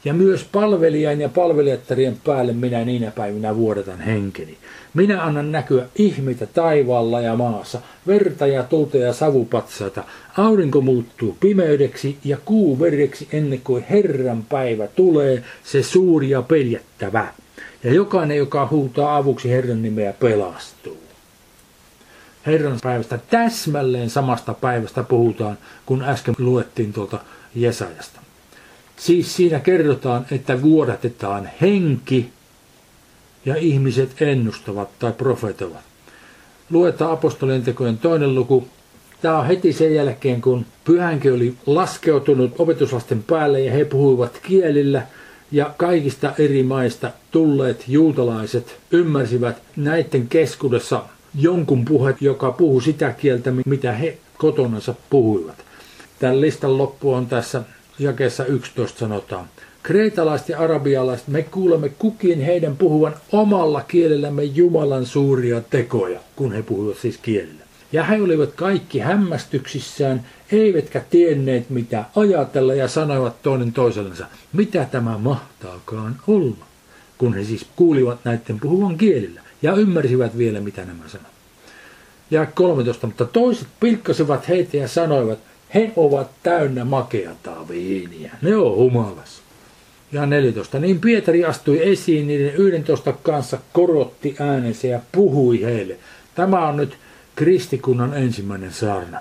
Ja 0.04 0.14
myös 0.14 0.44
palvelijan 0.52 1.20
ja 1.20 1.28
palvelijattarien 1.28 2.16
päälle 2.24 2.52
minä 2.52 2.84
niinä 2.84 3.10
päivinä 3.10 3.56
vuodatan 3.56 4.00
henkeni. 4.00 4.56
Minä 4.94 5.24
annan 5.24 5.52
näkyä 5.52 5.86
ihmitä 5.96 6.46
taivaalla 6.46 7.20
ja 7.20 7.36
maassa, 7.36 7.80
verta 8.06 8.46
ja 8.46 8.62
tulta 8.62 8.96
ja 8.96 9.12
savupatsaita. 9.12 10.04
Aurinko 10.38 10.80
muuttuu 10.80 11.36
pimeydeksi 11.40 12.18
ja 12.24 12.36
kuu 12.44 12.80
vereksi 12.80 13.28
ennen 13.32 13.60
kuin 13.64 13.84
Herran 13.90 14.44
päivä 14.48 14.86
tulee, 14.86 15.42
se 15.64 15.82
suuri 15.82 16.30
ja 16.30 16.42
peljättävä. 16.42 17.28
Ja 17.84 17.94
jokainen, 17.94 18.36
joka 18.36 18.68
huutaa 18.70 19.16
avuksi 19.16 19.50
Herran 19.50 19.82
nimeä, 19.82 20.12
pelastuu. 20.12 20.98
Herran 22.46 22.78
päivästä 22.82 23.18
täsmälleen 23.30 24.10
samasta 24.10 24.54
päivästä 24.54 25.02
puhutaan, 25.02 25.58
kun 25.86 26.02
äsken 26.02 26.34
luettiin 26.38 26.92
tuolta 26.92 27.18
Jesajasta. 27.54 28.23
Siis 28.96 29.37
siinä 29.37 29.61
kerrotaan, 29.61 30.26
että 30.30 30.62
vuodatetaan 30.62 31.50
henki 31.61 32.30
ja 33.44 33.57
ihmiset 33.57 34.22
ennustavat 34.22 34.88
tai 34.98 35.12
profetovat. 35.12 35.80
Luetaan 36.70 37.12
apostolien 37.12 37.62
tekojen 37.62 37.98
toinen 37.98 38.35
luku. 38.35 38.68
Tämä 39.22 39.38
on 39.38 39.46
heti 39.46 39.72
sen 39.72 39.94
jälkeen, 39.94 40.40
kun 40.40 40.66
pyhänki 40.85 41.30
oli 41.30 41.54
laskeutunut 41.66 42.52
opetuslasten 42.59 43.22
päälle 43.22 43.61
ja 43.61 43.72
he 43.72 43.85
puhuivat 43.85 44.40
kielillä 44.42 45.02
ja 45.52 45.74
kaikista 45.76 46.33
eri 46.38 46.62
maista 46.62 47.11
tulleet 47.30 47.85
juutalaiset 47.88 48.76
ymmärsivät 48.90 49.62
näiden 49.76 50.28
keskuudessa 50.28 51.02
jonkun 51.35 51.85
puhet, 51.85 52.22
joka 52.22 52.52
puhuu 52.52 52.80
sitä 52.80 53.12
kieltä, 53.12 53.52
mitä 53.66 53.92
he 53.92 54.18
kotonansa 54.38 54.94
puhuivat. 55.11 55.57
Tämän 56.18 56.40
listan 56.40 56.78
loppu 56.78 57.12
on 57.12 57.26
tässä 57.26 57.62
jakeessa 57.98 58.44
11 58.44 58.98
sanotaan. 58.98 59.48
Kreetalaiset 59.83 60.48
ja 60.48 60.59
arabialaiset, 60.59 61.28
me 61.28 61.42
kuulemme 61.42 61.88
kukin 61.88 62.40
heidän 62.40 62.76
puhuvan 62.76 63.16
omalla 63.33 63.83
kielellämme 63.83 64.42
Jumalan 64.42 65.07
suuria 65.07 65.61
tekoja, 65.61 66.20
kun 66.37 66.52
he 66.52 66.62
puhuvat 66.62 66.98
siis 66.98 67.18
kielellä. 67.18 67.64
Ja 67.92 68.04
he 68.04 68.22
olivat 68.22 68.52
kaikki 68.52 68.98
hämmästyksissään, 68.98 70.26
eivätkä 70.52 71.02
tienneet 71.11 71.70
mitä 71.70 72.04
ajatella 72.16 72.74
ja 72.74 72.88
sanoivat 72.88 73.42
toinen 73.42 73.72
toisellensa, 73.72 74.26
mitä 74.52 74.85
tämä 74.90 75.18
mahtaakaan 75.18 76.16
olla, 76.26 76.64
kun 77.18 77.35
he 77.35 77.44
siis 77.44 77.66
kuulivat 77.76 78.18
näiden 78.24 78.61
puhuvan 78.61 78.98
kielillä 78.98 79.40
ja 79.62 79.72
ymmärsivät 79.72 80.38
vielä 80.38 80.61
mitä 80.61 80.85
nämä 80.85 81.09
sanovat. 81.09 81.35
Ja 82.30 82.46
13, 82.46 83.07
mutta 83.07 83.24
toiset 83.24 83.68
pilkkasivat 83.80 84.48
heitä 84.48 84.76
ja 84.76 84.88
sanoivat, 84.88 85.38
he 85.74 85.92
ovat 85.96 86.30
täynnä 86.42 86.85
makeata 86.85 87.53
viiniä. 87.68 88.33
Ne 88.42 88.57
on 88.57 88.77
humalassa. 88.77 89.42
Ja 90.12 90.27
14. 90.27 90.79
Niin 90.79 91.00
Pietari 91.00 91.44
astui 91.44 91.92
esiin 91.92 92.27
niiden 92.27 92.55
11 92.55 93.12
kanssa, 93.22 93.59
korotti 93.72 94.37
äänensä 94.40 94.87
ja 94.87 95.00
puhui 95.12 95.62
heille. 95.62 95.96
Tämä 96.35 96.68
on 96.68 96.77
nyt 96.77 96.96
kristikunnan 97.37 98.16
ensimmäinen 98.16 98.72
saarna. 98.72 99.20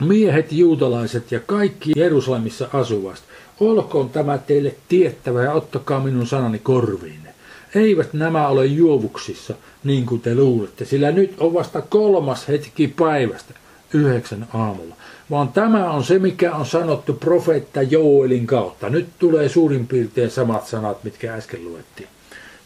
Miehet, 0.00 0.52
juutalaiset 0.52 1.32
ja 1.32 1.40
kaikki 1.40 1.92
Jerusalemissa 1.96 2.68
asuvasta, 2.72 3.26
olkoon 3.60 4.10
tämä 4.10 4.38
teille 4.38 4.74
tiettävä 4.88 5.42
ja 5.42 5.52
ottakaa 5.52 6.00
minun 6.00 6.26
sanani 6.26 6.58
korviinne. 6.58 7.34
eivät 7.74 8.12
nämä 8.12 8.48
ole 8.48 8.66
juovuksissa, 8.66 9.54
niin 9.84 10.06
kuin 10.06 10.20
te 10.20 10.34
luulette, 10.34 10.84
sillä 10.84 11.10
nyt 11.10 11.34
on 11.40 11.54
vasta 11.54 11.82
kolmas 11.82 12.48
hetki 12.48 12.88
päivästä, 12.88 13.54
yhdeksän 13.92 14.46
aamulla. 14.54 14.94
Vaan 15.30 15.48
tämä 15.48 15.90
on 15.90 16.04
se, 16.04 16.18
mikä 16.18 16.54
on 16.54 16.66
sanottu 16.66 17.12
profeetta 17.12 17.82
Joelin 17.82 18.46
kautta. 18.46 18.90
Nyt 18.90 19.06
tulee 19.18 19.48
suurin 19.48 19.86
piirtein 19.86 20.30
samat 20.30 20.66
sanat, 20.66 21.04
mitkä 21.04 21.34
äsken 21.34 21.64
luettiin. 21.64 22.08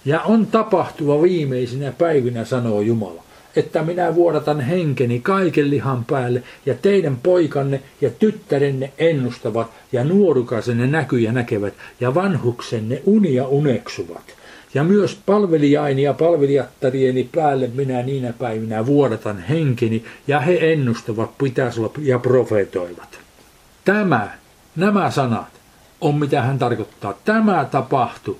Ja 0.04 0.20
on 0.20 0.46
tapahtuva 0.46 1.22
viimeisinä 1.22 1.92
päivinä, 1.92 2.44
sanoo 2.44 2.80
Jumala 2.80 3.22
että 3.56 3.82
minä 3.82 4.14
vuodatan 4.14 4.60
henkeni 4.60 5.20
kaiken 5.20 5.70
lihan 5.70 6.04
päälle, 6.04 6.42
ja 6.66 6.74
teidän 6.74 7.16
poikanne 7.16 7.82
ja 8.00 8.10
tyttärenne 8.10 8.92
ennustavat, 8.98 9.70
ja 9.92 10.04
nuorukaisenne 10.04 10.86
näkyjä 10.86 11.32
näkevät, 11.32 11.74
ja 12.00 12.14
vanhuksenne 12.14 13.02
unia 13.06 13.46
uneksuvat. 13.46 14.39
Ja 14.74 14.84
myös 14.84 15.20
palvelijaini 15.26 16.02
ja 16.02 16.14
palvelijattarieni 16.14 17.28
päälle 17.34 17.70
minä 17.74 18.02
niinä 18.02 18.32
päivinä 18.32 18.86
vuodatan 18.86 19.38
henkeni, 19.38 20.04
ja 20.26 20.40
he 20.40 20.72
ennustavat, 20.72 21.38
pitäisi 21.38 21.80
olla 21.80 21.92
ja 22.02 22.18
profetoivat. 22.18 23.18
Tämä, 23.84 24.28
nämä 24.76 25.10
sanat, 25.10 25.60
on 26.00 26.14
mitä 26.14 26.42
hän 26.42 26.58
tarkoittaa. 26.58 27.14
Tämä 27.24 27.68
tapahtui 27.70 28.36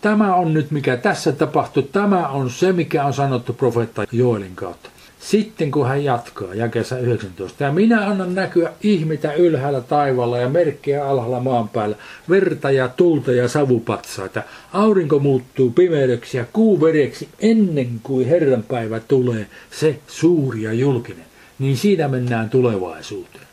Tämä 0.00 0.34
on 0.34 0.54
nyt 0.54 0.70
mikä 0.70 0.96
tässä 0.96 1.32
tapahtui. 1.32 1.82
Tämä 1.82 2.28
on 2.28 2.50
se, 2.50 2.72
mikä 2.72 3.04
on 3.04 3.14
sanottu 3.14 3.52
profeetta 3.52 4.04
Joelin 4.12 4.56
kautta. 4.56 4.90
Sitten 5.20 5.70
kun 5.70 5.88
hän 5.88 6.04
jatkaa 6.04 6.54
jakeessa 6.54 6.98
19. 6.98 7.64
Ja 7.64 7.72
minä 7.72 8.06
annan 8.06 8.34
näkyä 8.34 8.72
ihmitä 8.82 9.32
ylhäällä 9.32 9.80
taivaalla 9.80 10.38
ja 10.38 10.48
merkkejä 10.48 11.06
alhaalla 11.06 11.40
maan 11.40 11.68
päällä, 11.68 11.96
verta 12.30 12.70
ja 12.70 12.88
tulta 12.88 13.32
ja 13.32 13.48
savupatsaita. 13.48 14.42
Aurinko 14.72 15.18
muuttuu 15.18 15.70
pimeydeksi 15.70 16.36
ja 16.36 16.44
kuu 16.52 16.80
vereksi 16.80 17.28
ennen 17.40 18.00
kuin 18.02 18.28
Herran 18.28 18.62
päivä 18.62 19.00
tulee, 19.00 19.46
se 19.70 19.98
suuri 20.06 20.62
ja 20.62 20.72
julkinen. 20.72 21.24
Niin 21.58 21.76
siinä 21.76 22.08
mennään 22.08 22.50
tulevaisuuteen. 22.50 23.46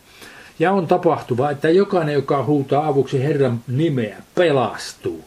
Ja 0.59 0.71
on 0.71 0.87
tapahtuva, 0.87 1.51
että 1.51 1.69
jokainen, 1.69 2.13
joka 2.13 2.43
huutaa 2.43 2.87
avuksi 2.87 3.23
Herran 3.23 3.59
nimeä, 3.67 4.17
pelastuu. 4.35 5.25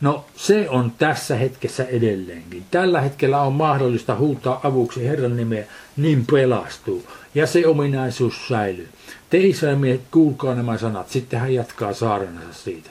No 0.00 0.24
se 0.36 0.68
on 0.70 0.92
tässä 0.98 1.36
hetkessä 1.36 1.84
edelleenkin. 1.84 2.64
Tällä 2.70 3.00
hetkellä 3.00 3.42
on 3.42 3.52
mahdollista 3.52 4.16
huutaa 4.16 4.60
avuksi 4.62 5.08
Herran 5.08 5.36
nimeä, 5.36 5.64
niin 5.96 6.26
pelastuu. 6.32 7.06
Ja 7.34 7.46
se 7.46 7.66
ominaisuus 7.66 8.48
säilyy. 8.48 8.88
Te 9.30 9.38
Israelmiehet, 9.38 10.00
kuulkaa 10.10 10.54
nämä 10.54 10.78
sanat. 10.78 11.10
Sitten 11.10 11.40
hän 11.40 11.54
jatkaa 11.54 11.92
saarenansa 11.92 12.62
siitä. 12.62 12.90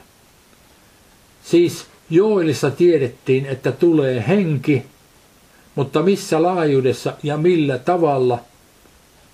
Siis 1.43 1.85
Joelissa 2.09 2.71
tiedettiin, 2.71 3.45
että 3.45 3.71
tulee 3.71 4.23
henki, 4.27 4.85
mutta 5.75 6.01
missä 6.01 6.43
laajuudessa 6.43 7.13
ja 7.23 7.37
millä 7.37 7.77
tavalla, 7.77 8.39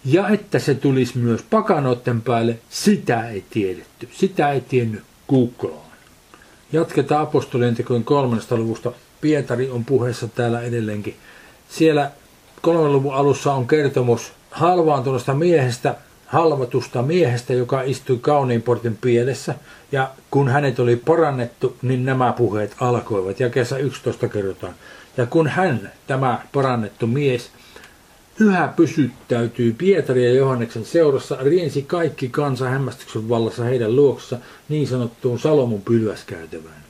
ja 0.05 0.29
että 0.29 0.59
se 0.59 0.75
tulisi 0.75 1.17
myös 1.17 1.41
pakanoiden 1.49 2.21
päälle, 2.21 2.59
sitä 2.69 3.29
ei 3.29 3.43
tiedetty. 3.49 4.09
Sitä 4.11 4.51
ei 4.51 4.61
tiennyt 4.61 5.03
kukaan. 5.27 5.84
Jatketaan 6.75 7.21
apostolien 7.21 7.75
tekojen 7.75 8.03
kolmannesta 8.03 8.57
luvusta. 8.57 8.91
Pietari 9.21 9.69
on 9.69 9.85
puheessa 9.85 10.27
täällä 10.27 10.61
edelleenkin. 10.61 11.15
Siellä 11.69 12.11
kolmannen 12.61 12.93
luvun 12.93 13.13
alussa 13.13 13.53
on 13.53 13.67
kertomus 13.67 14.33
halvaantuneesta 14.51 15.33
miehestä, 15.33 15.95
halvatusta 16.25 17.01
miehestä, 17.01 17.53
joka 17.53 17.81
istui 17.81 18.17
kauniin 18.21 18.61
portin 18.61 18.97
pielessä. 19.01 19.55
Ja 19.91 20.09
kun 20.31 20.49
hänet 20.49 20.79
oli 20.79 20.95
parannettu, 20.95 21.77
niin 21.81 22.05
nämä 22.05 22.33
puheet 22.33 22.75
alkoivat. 22.79 23.39
Ja 23.39 23.49
kesä 23.49 23.77
11 23.77 24.27
kerrotaan. 24.27 24.73
Ja 25.17 25.25
kun 25.25 25.47
hän, 25.47 25.91
tämä 26.07 26.41
parannettu 26.53 27.07
mies, 27.07 27.49
yhä 28.39 28.73
pysyttäytyy 28.75 29.73
Pietari 29.73 30.25
ja 30.25 30.33
Johanneksen 30.33 30.85
seurassa, 30.85 31.37
riensi 31.41 31.81
kaikki 31.81 32.29
kansa 32.29 32.69
hämmästyksen 32.69 33.29
vallassa 33.29 33.63
heidän 33.63 33.95
luoksa 33.95 34.37
niin 34.69 34.87
sanottuun 34.87 35.39
Salomon 35.39 35.81
pylväskäytävään. 35.81 36.83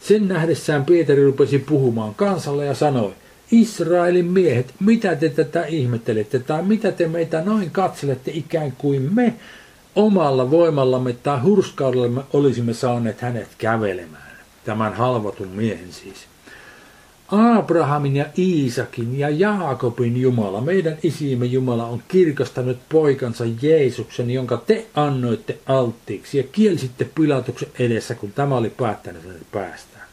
Sen 0.00 0.28
nähdessään 0.28 0.84
Pietari 0.84 1.24
rupesi 1.24 1.58
puhumaan 1.58 2.14
kansalle 2.14 2.66
ja 2.66 2.74
sanoi, 2.74 3.12
Israelin 3.50 4.24
miehet, 4.24 4.74
mitä 4.80 5.16
te 5.16 5.28
tätä 5.28 5.64
ihmettelette, 5.64 6.38
tai 6.38 6.62
mitä 6.62 6.92
te 6.92 7.08
meitä 7.08 7.42
noin 7.44 7.70
katselette 7.70 8.30
ikään 8.34 8.72
kuin 8.72 9.14
me 9.14 9.34
omalla 9.94 10.50
voimallamme 10.50 11.12
tai 11.12 11.40
hurskaudellamme 11.40 12.22
olisimme 12.32 12.74
saaneet 12.74 13.20
hänet 13.20 13.48
kävelemään. 13.58 14.32
Tämän 14.64 14.94
halvatun 14.94 15.48
miehen 15.48 15.92
siis. 15.92 16.31
Abrahamin 17.32 18.16
ja 18.16 18.26
Iisakin 18.38 19.18
ja 19.18 19.28
Jaakobin 19.30 20.20
Jumala, 20.20 20.60
meidän 20.60 20.96
isimme 21.02 21.46
Jumala 21.46 21.86
on 21.86 22.02
kirkastanut 22.08 22.78
poikansa 22.88 23.44
Jeesuksen, 23.62 24.30
jonka 24.30 24.56
te 24.66 24.86
annoitte 24.94 25.58
alttiiksi 25.66 26.38
ja 26.38 26.44
kielsitte 26.52 27.08
Pilatuksen 27.14 27.68
edessä, 27.78 28.14
kun 28.14 28.32
tämä 28.32 28.56
oli 28.56 28.70
päättänyt 28.70 29.22
päästään. 29.52 30.06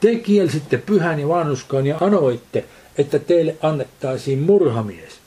Te 0.00 0.14
kielsitte 0.14 0.76
pyhän 0.76 1.20
ja 1.20 1.28
vanhuskaan 1.28 1.86
ja 1.86 1.98
anoitte, 2.00 2.64
että 2.98 3.18
teille 3.18 3.56
annettaisiin 3.62 4.38
murhamies, 4.38 5.18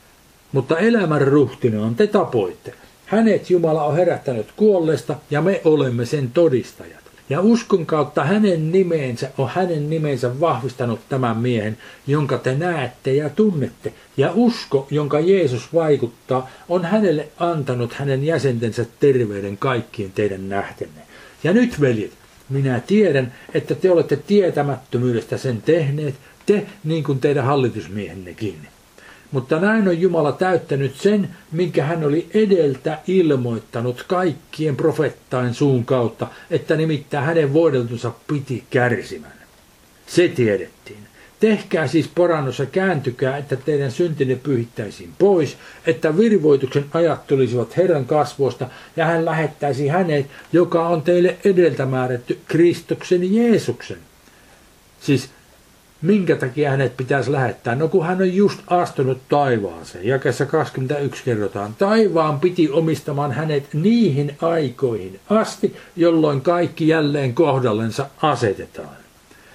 mutta 0.52 0.78
elämän 0.78 1.22
ruhtinaan 1.22 1.96
te 1.96 2.08
tapoitte. 2.08 2.74
Hänet 3.06 3.50
Jumala 3.50 3.84
on 3.84 3.96
herättänyt 3.96 4.48
kuolleesta 4.56 5.16
ja 5.32 5.42
me 5.42 5.62
olemme 5.66 6.06
sen 6.06 6.32
todistajat. 6.32 6.99
Ja 7.30 7.42
uskon 7.42 7.86
kautta 7.86 8.24
hänen 8.24 8.72
nimeensä 8.72 9.30
on 9.38 9.50
hänen 9.50 9.90
nimensä 9.90 10.40
vahvistanut 10.40 11.00
tämän 11.10 11.38
miehen, 11.38 11.78
jonka 12.08 12.38
te 12.38 12.56
näette 12.56 13.14
ja 13.14 13.30
tunnette. 13.30 13.94
Ja 14.18 14.32
usko, 14.36 14.88
jonka 14.92 15.20
Jeesus 15.20 15.74
vaikuttaa, 15.74 16.50
on 16.70 16.86
hänelle 16.86 17.28
antanut 17.38 17.94
hänen 17.94 18.24
jäsentensä 18.24 18.86
terveyden 19.00 19.58
kaikkien 19.58 20.12
teidän 20.12 20.50
nähtenne. 20.50 21.02
Ja 21.44 21.54
nyt, 21.54 21.82
veljet, 21.82 22.12
minä 22.50 22.80
tiedän, 22.80 23.34
että 23.54 23.76
te 23.76 23.92
olette 23.92 24.16
tietämättömyydestä 24.16 25.38
sen 25.38 25.62
tehneet, 25.62 26.16
te 26.46 26.66
niin 26.84 27.04
kuin 27.04 27.20
teidän 27.20 27.46
hallitusmiehennekin. 27.46 28.68
Mutta 29.32 29.60
näin 29.60 29.88
on 29.88 30.02
Jumala 30.02 30.32
täyttänyt 30.32 30.96
sen, 30.96 31.30
minkä 31.52 31.84
hän 31.86 32.04
oli 32.04 32.30
edeltä 32.34 33.00
ilmoittanut 33.08 34.06
kaikkien 34.08 34.76
profettain 34.76 35.54
suun 35.54 35.86
kautta, 35.86 36.28
että 36.52 36.76
nimittäin 36.76 37.26
hänen 37.26 37.54
voideltunsa 37.54 38.12
piti 38.28 38.64
kärsimään. 38.70 39.34
Se 40.08 40.28
tiedettiin. 40.28 41.00
Tehkää 41.40 41.88
siis 41.88 42.08
parannus 42.16 42.60
ja 42.60 42.66
kääntykää, 42.66 43.38
että 43.38 43.56
teidän 43.56 43.92
syntinne 43.92 44.36
pyhittäisiin 44.36 45.10
pois, 45.20 45.58
että 45.86 46.18
virvoituksen 46.18 46.86
ajat 46.94 47.28
tulisivat 47.28 47.78
Herran 47.78 48.06
kasvoista 48.06 48.70
ja 48.96 49.06
hän 49.06 49.26
lähettäisi 49.26 49.88
hänet, 49.88 50.26
joka 50.54 50.88
on 50.88 51.02
teille 51.02 51.38
edeltä 51.46 51.86
määrätty 51.86 52.40
Kristuksen 52.48 53.36
Jeesuksen. 53.36 53.98
Siis 55.02 55.30
minkä 56.02 56.36
takia 56.36 56.70
hänet 56.70 56.98
pitäisi 56.98 57.32
lähettää? 57.32 57.76
No 57.76 57.88
kun 57.88 58.06
hän 58.06 58.22
on 58.22 58.36
just 58.36 58.60
astunut 58.68 59.18
taivaaseen. 59.30 60.08
Jakessa 60.08 60.46
21 60.46 61.24
kerrotaan. 61.24 61.76
Taivaan 61.78 62.40
piti 62.40 62.70
omistamaan 62.70 63.32
hänet 63.32 63.74
niihin 63.74 64.38
aikoihin 64.42 65.20
asti, 65.30 65.76
jolloin 65.96 66.42
kaikki 66.42 66.88
jälleen 66.88 67.34
kohdallensa 67.34 68.10
asetetaan. 68.22 69.00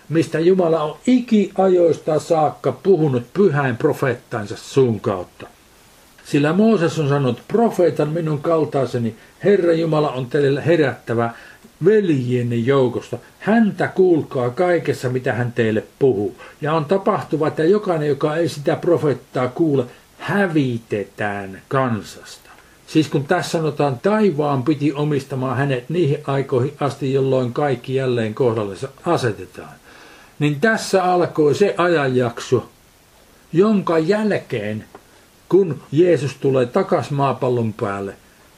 Mistä 0.09 0.41
Jumala 0.41 0.83
on 0.83 0.97
ikiajoista 1.07 2.19
saakka 2.19 2.73
puhunut 2.73 3.23
pyhäin 3.35 3.77
profeettansa 3.77 4.57
suun 4.57 5.01
kautta. 5.01 5.47
Sillä 6.25 6.53
Mooses 6.53 6.99
on 6.99 7.09
sanonut, 7.09 7.43
profeetan 7.49 8.09
minun 8.09 8.41
kaltaiseni, 8.41 9.15
Herra 9.45 9.73
Jumala 9.73 10.11
on 10.11 10.27
teille 10.27 10.67
herättävä 10.67 11.31
veljienne 11.85 12.57
joukosta. 12.57 13.19
Häntä 13.39 13.87
kuulkaa 13.87 14.51
kaikessa, 14.51 15.09
mitä 15.09 15.33
hän 15.33 15.53
teille 15.53 15.85
puhuu. 15.99 16.37
Ja 16.61 16.73
on 16.73 16.85
tapahtuva, 16.85 17.49
että 17.49 17.65
jokainen, 17.65 18.09
joka 18.09 18.37
ei 18.37 18.49
sitä 18.49 18.77
profettaa 18.77 19.49
kuule, 19.49 19.85
hävitetään 20.19 21.63
kansasta. 21.69 22.51
Siis 22.87 23.09
kun 23.09 23.25
tässä 23.25 23.51
sanotaan, 23.51 23.99
taivaan 24.03 24.63
piti 24.63 24.93
omistamaan 24.93 25.57
hänet 25.57 25.89
niihin 25.89 26.19
aikoihin 26.27 26.75
asti, 26.81 27.13
jolloin 27.13 27.53
kaikki 27.53 27.95
jälleen 27.95 28.35
kohdalle 28.35 28.75
asetetaan. 29.07 29.75
Niin 30.39 30.61
tässä 30.61 31.05
alkoi 31.05 31.55
se 31.55 31.75
ajanjakso, 31.79 32.69
jonka 33.53 33.99
jälkeen, 33.99 34.85
kun 35.49 35.83
Jeesus 35.93 36.35
tulee 36.35 36.67
takas 36.67 37.11
maapallon 37.11 37.73
päälle, 37.73 38.15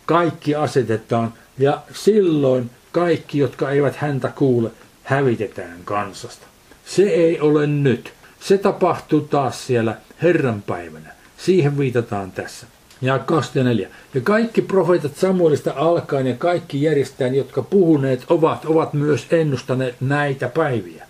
kaikki 0.06 0.54
asetetaan 0.54 1.32
ja 1.58 1.80
silloin 1.92 2.70
kaikki, 2.96 3.38
jotka 3.38 3.70
eivät 3.70 3.96
häntä 3.96 4.28
kuule, 4.28 4.70
hävitetään 5.02 5.78
kansasta. 5.84 6.46
Se 6.84 7.02
ei 7.02 7.40
ole 7.40 7.66
nyt. 7.66 8.12
Se 8.40 8.58
tapahtuu 8.58 9.20
taas 9.20 9.66
siellä 9.66 9.96
Herran 10.22 10.62
päivänä. 10.62 11.12
Siihen 11.38 11.78
viitataan 11.78 12.32
tässä. 12.32 12.66
Ja 13.00 13.18
24. 13.18 13.88
Ja 14.14 14.20
kaikki 14.20 14.62
profeetat 14.62 15.16
Samuelista 15.16 15.72
alkaen 15.76 16.26
ja 16.26 16.36
kaikki 16.36 16.82
järjestäjän, 16.82 17.34
jotka 17.34 17.62
puhuneet 17.62 18.24
ovat, 18.28 18.64
ovat 18.64 18.92
myös 18.94 19.26
ennustaneet 19.30 19.94
näitä 20.00 20.48
päiviä. 20.48 21.06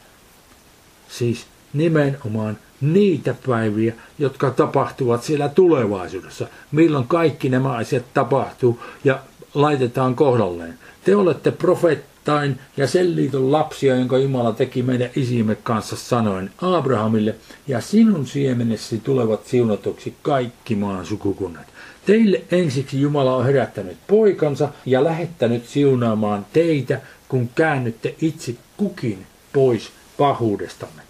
Siis 1.09 1.47
nimenomaan 1.73 2.59
niitä 2.81 3.35
päiviä, 3.47 3.95
jotka 4.19 4.51
tapahtuvat 4.51 5.23
siellä 5.23 5.49
tulevaisuudessa, 5.49 6.47
milloin 6.73 7.09
kaikki 7.09 7.49
nämä 7.49 7.73
asiat 7.73 8.05
tapahtuu 8.15 8.83
ja 9.05 9.19
laitetaan 9.55 10.15
kohdalleen. 10.15 10.79
Te 11.07 11.17
olette 11.17 11.51
profettain 11.51 12.59
ja 12.77 12.87
sen 12.87 13.17
liiton 13.17 13.53
lapsia, 13.53 13.97
jonka 13.97 14.19
Jumala 14.19 14.53
teki 14.53 14.83
meidän 14.83 15.11
isimme 15.17 15.55
kanssa 15.55 15.97
sanoen 15.97 16.51
Abrahamille, 16.61 17.35
ja 17.69 17.81
sinun 17.81 18.27
siemenesi 18.27 18.99
tulevat 18.99 19.47
siunatuksi 19.47 20.15
kaikki 20.23 20.77
maan 20.77 21.07
sukukunnat. 21.07 21.67
Teille 22.07 22.43
ensiksi 22.51 23.01
Jumala 23.01 23.37
on 23.37 23.45
herättänyt 23.47 23.97
poikansa 24.07 24.69
ja 24.87 25.05
lähettänyt 25.05 25.67
siunaamaan 25.67 26.47
teitä, 26.53 27.01
kun 27.29 27.49
käännytte 27.55 28.15
itse 28.21 28.55
kukin 28.77 29.27
pois 29.53 29.91
pahuudestamme. 30.19 31.03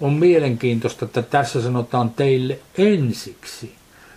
On 0.00 0.12
mielenkiintoista, 0.12 1.04
että 1.04 1.22
tässä 1.22 1.62
sanotaan 1.62 2.10
teille 2.10 2.58
ensiksi. 2.78 3.74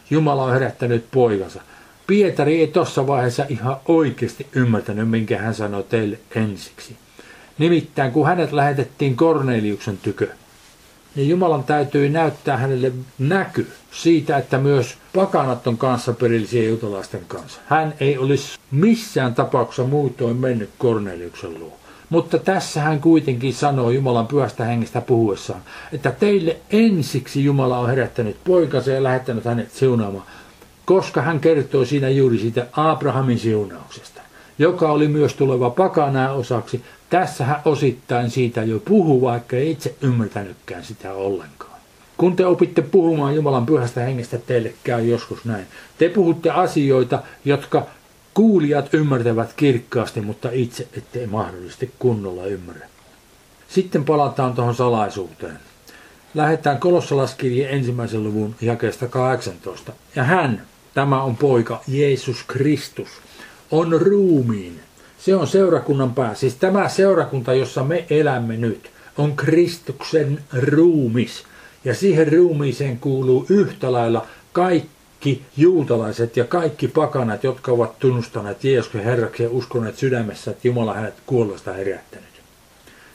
Jumala 0.10 0.44
on 0.44 0.54
herättänyt 0.54 1.06
poikansa. 1.12 1.62
Pietari 2.08 2.60
ei 2.60 2.68
tuossa 2.68 3.08
vaiheessa 3.08 3.46
ihan 3.50 3.78
oikeasti 3.86 4.48
ymmärtänyt, 4.56 5.10
minkä 5.10 5.38
hän 5.38 5.56
sanoi 5.56 5.84
teille 5.84 6.20
ensiksi. 6.36 6.96
Nimittäin 7.58 8.12
kun 8.12 8.28
hänet 8.28 8.52
lähetettiin 8.52 9.16
Korneliuksen 9.16 9.98
tykö, 9.98 10.28
niin 11.16 11.30
Jumalan 11.30 11.64
täytyy 11.64 12.10
näyttää 12.10 12.58
hänelle 12.58 12.92
näky 13.20 13.68
siitä, 13.92 14.38
että 14.38 14.58
myös 14.58 14.98
pakanat 15.16 15.68
on 15.68 15.78
kanssa 15.78 16.14
perillisiä 16.14 16.70
jutalaisten 16.70 17.22
kanssa. 17.28 17.62
Hän 17.66 17.94
ei 18.00 18.18
olisi 18.18 18.60
missään 18.72 19.36
tapauksessa 19.36 19.84
muutoin 19.84 20.38
mennyt 20.38 20.70
Korneliuksen 20.78 21.60
luo. 21.60 21.78
Mutta 22.10 22.38
tässä 22.38 22.82
hän 22.82 23.02
kuitenkin 23.02 23.54
sanoo 23.54 23.90
Jumalan 23.90 24.28
pyhästä 24.28 24.66
hengestä 24.66 25.02
puhuessaan, 25.02 25.62
että 25.92 26.12
teille 26.12 26.58
ensiksi 26.70 27.44
Jumala 27.44 27.80
on 27.80 27.90
herättänyt 27.90 28.38
poikansa 28.44 28.92
ja 28.92 29.04
lähettänyt 29.04 29.46
hänet 29.46 29.72
siunaamaan, 29.72 30.26
koska 30.86 31.22
hän 31.22 31.40
kertoo 31.40 31.86
siinä 31.86 32.10
juuri 32.10 32.38
siitä 32.38 32.68
Abrahamin 32.72 33.40
siunauksesta, 33.40 34.22
joka 34.60 34.92
oli 34.92 35.08
myös 35.08 35.34
tuleva 35.34 35.70
pakanaa 35.70 36.34
osaksi. 36.34 36.82
Tässä 37.10 37.46
hän 37.46 37.62
osittain 37.66 38.30
siitä 38.30 38.64
jo 38.64 38.80
puhuu, 38.80 39.22
vaikka 39.22 39.56
ei 39.56 39.72
itse 39.72 39.96
ymmärtänytkään 40.02 40.84
sitä 40.84 41.14
ollenkaan. 41.14 41.76
Kun 42.18 42.36
te 42.36 42.46
opitte 42.46 42.82
puhumaan 42.82 43.36
Jumalan 43.36 43.66
pyhästä 43.66 44.02
hengestä, 44.02 44.38
teille 44.38 44.74
käy 44.84 45.06
joskus 45.06 45.46
näin. 45.46 45.66
Te 45.98 46.10
puhutte 46.10 46.50
asioita, 46.50 47.20
jotka 47.46 47.88
Kuulijat 48.36 48.94
ymmärtävät 48.94 49.54
kirkkaasti, 49.54 50.22
mutta 50.22 50.50
itse 50.52 50.88
ette 50.98 51.28
mahdollisesti 51.28 51.92
kunnolla 52.00 52.46
ymmärrä. 52.46 52.88
Sitten 53.68 54.06
palataan 54.06 54.54
tuohon 54.54 54.76
salaisuuteen. 54.76 55.60
Lähdetään 56.34 56.78
kolossalaskirjeen 56.78 57.74
ensimmäisen 57.74 58.24
luvun 58.24 58.56
jakeesta 58.62 59.08
18. 59.08 59.94
Ja 60.16 60.24
hän, 60.24 60.62
tämä 60.96 61.24
on 61.24 61.38
poika, 61.38 61.82
Jeesus 61.88 62.44
Kristus, 62.48 63.08
on 63.72 64.02
ruumiin. 64.02 64.80
Se 65.18 65.36
on 65.36 65.48
seurakunnan 65.48 66.14
pää. 66.14 66.36
Siis 66.36 66.56
tämä 66.56 66.90
seurakunta, 66.90 67.54
jossa 67.54 67.84
me 67.84 68.06
elämme 68.10 68.58
nyt, 68.58 68.90
on 69.18 69.36
Kristuksen 69.36 70.44
ruumis. 70.54 71.44
Ja 71.86 71.96
siihen 71.96 72.34
ruumiiseen 72.34 73.00
kuuluu 73.00 73.46
yhtä 73.50 73.92
lailla 73.92 74.28
kaikki 74.52 75.42
juutalaiset 75.58 76.38
ja 76.38 76.46
kaikki 76.46 76.88
pakanat, 76.88 77.44
jotka 77.44 77.72
ovat 77.72 78.00
tunnustaneet 78.00 78.64
Jeesuksen 78.64 79.04
Herraksi 79.04 79.44
ja 79.44 79.50
uskoneet 79.50 79.98
sydämessä, 79.98 80.52
että 80.52 80.68
Jumala 80.68 80.94
hänet 80.94 81.14
kuollosta 81.26 81.74
herättänyt. 81.74 82.30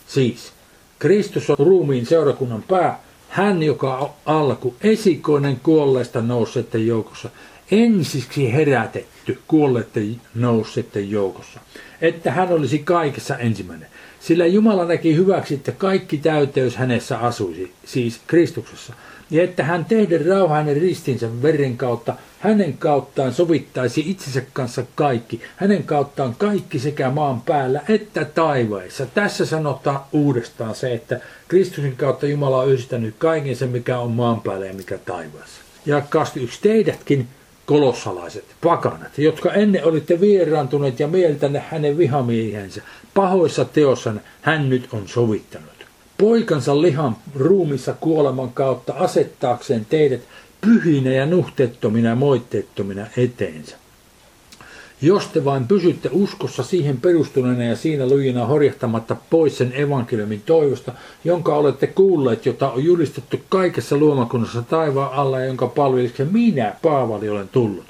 Siis, 0.07 0.53
Kristus 0.99 1.51
on 1.51 1.57
ruumiin 1.59 2.07
seurakunnan 2.07 2.63
pää, 2.63 3.01
hän, 3.29 3.63
joka 3.63 3.99
on 3.99 4.11
alku, 4.27 4.75
esikoinen 4.81 5.61
kuolleista 5.63 6.21
nousseiden 6.21 6.87
joukossa, 6.87 7.31
ensiksi 7.71 8.53
herätetty 8.53 9.39
kuolleiden 9.49 10.21
nousseiden 10.35 11.11
joukossa, 11.11 11.61
että 12.01 12.31
hän 12.31 12.53
olisi 12.53 12.79
kaikessa 12.79 13.39
ensimmäinen. 13.39 13.89
Sillä 14.21 14.47
Jumala 14.47 14.85
näki 14.85 15.17
hyväksi, 15.17 15.55
että 15.55 15.73
kaikki 15.73 16.19
täyteys 16.19 16.77
hänessä 16.77 17.19
asuisi, 17.19 17.73
siis 17.85 18.21
Kristuksessa– 18.27 18.95
ja 19.31 19.43
että 19.43 19.65
hän 19.65 19.85
tehdä 19.85 20.19
rauha 20.29 20.55
hänen 20.55 20.77
ristinsä 20.77 21.43
veren 21.43 21.77
kautta, 21.77 22.15
hänen 22.41 22.79
kauttaan 22.79 23.33
sovittaisi 23.33 24.11
itsensä 24.11 24.43
kanssa 24.53 24.85
kaikki, 24.95 25.41
hänen 25.57 25.83
kauttaan 25.83 26.35
kaikki 26.39 26.79
sekä 26.79 27.11
maan 27.11 27.41
päällä 27.41 27.81
että 27.89 28.25
taivaissa. 28.25 29.07
Tässä 29.07 29.47
sanotaan 29.47 30.01
uudestaan 30.13 30.75
se, 30.75 30.95
että 30.95 31.21
Kristuksen 31.49 31.97
kautta 31.97 32.27
Jumala 32.27 32.61
on 32.61 32.73
yhdistänyt 32.73 33.15
kaiken 33.19 33.57
sen, 33.57 33.69
mikä 33.69 33.99
on 33.99 34.11
maan 34.11 34.41
päällä 34.41 34.67
ja 34.67 34.75
mikä 34.75 34.99
taivaassa. 34.99 35.61
Ja 35.87 36.01
21 36.01 36.61
teidätkin 36.63 37.29
kolossalaiset, 37.71 38.45
pakanat, 38.63 39.19
jotka 39.19 39.53
ennen 39.53 39.85
olitte 39.85 40.21
vieraantuneet 40.21 41.01
ja 41.01 41.09
mieltänne 41.09 41.63
hänen 41.71 41.99
vihamiehensä, 41.99 42.83
pahoissa 43.15 43.65
teossanne 43.65 44.21
hän 44.43 44.69
nyt 44.69 44.89
on 44.93 45.09
sovittanut 45.09 45.81
poikansa 46.19 46.83
lihan 46.83 47.17
ruumissa 47.35 47.95
kuoleman 48.01 48.53
kautta 48.53 48.93
asettaakseen 48.93 49.87
teidät 49.91 50.21
pyhinä 50.61 51.11
ja 51.11 51.27
nuhteettomina 51.27 52.09
ja 52.09 52.15
moitteettomina 52.15 53.07
eteensä. 53.17 53.77
Jos 55.03 55.27
te 55.27 55.45
vain 55.45 55.67
pysytte 55.67 56.09
uskossa 56.13 56.63
siihen 56.63 57.01
perustuneena 57.01 57.65
ja 57.65 57.77
siinä 57.77 58.07
lujina 58.07 58.47
horjahtamatta 58.47 59.17
pois 59.31 59.59
sen 59.59 59.73
evankeliumin 59.77 60.43
toivosta, 60.47 60.93
jonka 61.25 61.55
olette 61.55 61.87
kuulleet, 61.87 62.47
jota 62.47 62.71
on 62.71 62.85
julistettu 62.85 63.41
kaikessa 63.49 63.97
luomakunnassa 63.97 64.63
taivaan 64.63 65.13
alla 65.13 65.41
ja 65.41 65.47
jonka 65.47 65.67
palveliksi 65.67 66.25
minä, 66.25 66.75
Paavali, 66.83 67.29
olen 67.29 67.49
tullut. 67.49 67.85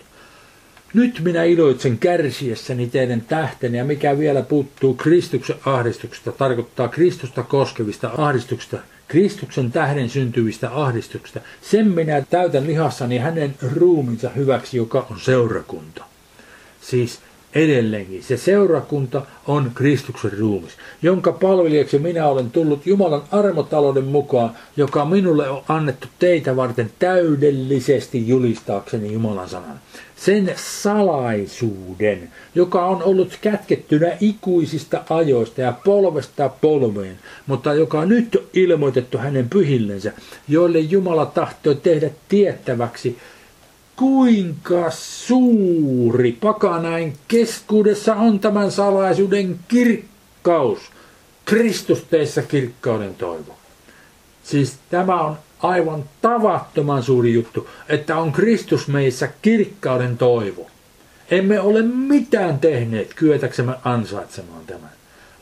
Nyt 0.95 1.21
minä 1.25 1.45
iloitsen 1.45 1.99
kärsiessäni 1.99 2.87
teidän 2.87 3.21
tähteni 3.21 3.79
ja 3.79 3.85
mikä 3.85 4.19
vielä 4.19 4.43
puuttuu 4.43 4.95
Kristuksen 4.95 5.57
ahdistuksesta, 5.67 6.33
tarkoittaa 6.33 6.89
Kristusta 6.89 7.43
koskevista 7.43 8.11
ahdistuksista, 8.19 8.79
Kristuksen 9.09 9.73
tähden 9.73 10.09
syntyvistä 10.09 10.71
ahdistuksista. 10.75 11.41
Sen 11.63 11.89
minä 11.89 12.25
täytän 12.31 12.67
lihassani 12.67 13.19
hänen 13.19 13.55
ruuminsa 13.75 14.29
hyväksi, 14.29 14.77
joka 14.77 15.07
on 15.11 15.21
seurakunta. 15.21 16.10
Siis 16.81 17.21
edelleenkin. 17.55 18.23
Se 18.23 18.37
seurakunta 18.37 19.23
on 19.47 19.71
Kristuksen 19.75 20.39
ruumis, 20.39 20.73
jonka 21.03 21.33
palvelijaksi 21.33 21.99
minä 21.99 22.29
olen 22.29 22.51
tullut 22.51 22.87
Jumalan 22.87 23.23
armotalouden 23.31 24.05
mukaan, 24.05 24.51
joka 24.77 25.05
minulle 25.05 25.49
on 25.49 25.63
annettu 25.69 26.09
teitä 26.19 26.57
varten 26.57 26.91
täydellisesti 26.99 28.29
julistaakseni 28.29 29.13
Jumalan 29.13 29.49
sanan. 29.49 29.81
Sen 30.17 30.53
salaisuuden, 30.57 32.29
joka 32.55 32.87
on 32.87 33.03
ollut 33.03 33.39
kätkettynä 33.41 34.17
ikuisista 34.21 35.03
ajoista 35.11 35.61
ja 35.61 35.73
polvesta 35.85 36.49
polveen, 36.49 37.19
mutta 37.47 37.75
joka 37.75 38.05
nyt 38.05 38.35
on 38.37 38.43
ilmoitettu 38.55 39.19
hänen 39.19 39.49
pyhillensä, 39.49 40.13
joille 40.49 40.79
Jumala 40.79 41.27
tahtoi 41.27 41.75
tehdä 41.75 42.11
tiettäväksi, 42.29 43.19
kuinka 44.01 44.91
suuri 44.91 46.33
pakanain 46.33 47.17
keskuudessa 47.29 48.15
on 48.15 48.41
tämän 48.41 48.71
salaisuuden 48.71 49.59
kirkkaus, 49.69 50.79
Kristus 51.45 52.05
teissä 52.05 52.43
kirkkauden 52.43 53.15
toivo. 53.15 53.57
Siis 54.43 54.75
tämä 54.91 55.21
on 55.21 55.39
aivan 55.63 56.05
tavattoman 56.23 57.03
suuri 57.03 57.33
juttu, 57.33 57.69
että 57.89 58.19
on 58.19 58.33
Kristus 58.33 58.89
meissä 58.89 59.29
kirkkauden 59.43 60.19
toivo. 60.19 60.67
Emme 61.31 61.61
ole 61.61 61.83
mitään 61.83 62.59
tehneet 62.59 63.15
kyetäksemme 63.15 63.75
ansaitsemaan 63.85 64.67
tämän. 64.67 64.91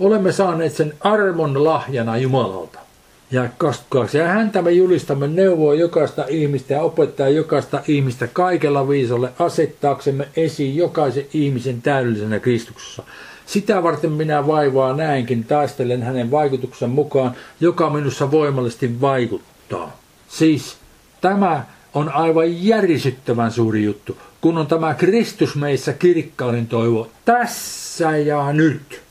Olemme 0.01 0.33
saaneet 0.33 0.75
sen 0.75 0.94
armon 1.01 1.64
lahjana 1.64 2.16
Jumalalta. 2.16 2.88
Ja 3.30 3.48
22. 3.58 4.18
Ja 4.18 4.28
häntä 4.28 4.62
me 4.62 4.70
julistamme 4.70 5.28
neuvoa 5.28 5.74
jokaista 5.74 6.24
ihmistä 6.28 6.74
ja 6.74 6.82
opettaa 6.82 7.28
jokaista 7.28 7.82
ihmistä 7.88 8.26
kaikella 8.26 8.88
viisolle 8.88 9.33
asettaaksemme 9.38 10.29
esiin 10.37 10.76
jokaisen 10.76 11.26
ihmisen 11.35 11.83
täydellisenä 11.83 12.38
Kristuksessa. 12.38 13.02
Sitä 13.46 13.83
varten 13.83 14.12
minä 14.12 14.46
vaivaa 14.46 14.96
näinkin, 14.96 15.44
taistelen 15.44 16.02
hänen 16.02 16.31
vaikutuksen 16.31 16.90
mukaan, 16.90 17.33
joka 17.60 17.90
minussa 17.90 18.31
voimallisesti 18.31 19.00
vaikuttaa. 19.00 19.96
Siis 20.29 20.76
tämä 21.20 21.64
on 21.94 22.08
aivan 22.08 22.64
järisyttävän 22.64 23.52
suuri 23.52 23.85
juttu, 23.85 24.18
kun 24.40 24.58
on 24.58 24.66
tämä 24.66 24.94
Kristus 24.94 25.56
meissä 25.56 25.92
kirkkauden 25.92 26.66
toivo 26.66 27.08
tässä 27.24 28.16
ja 28.16 28.52
nyt. 28.52 29.08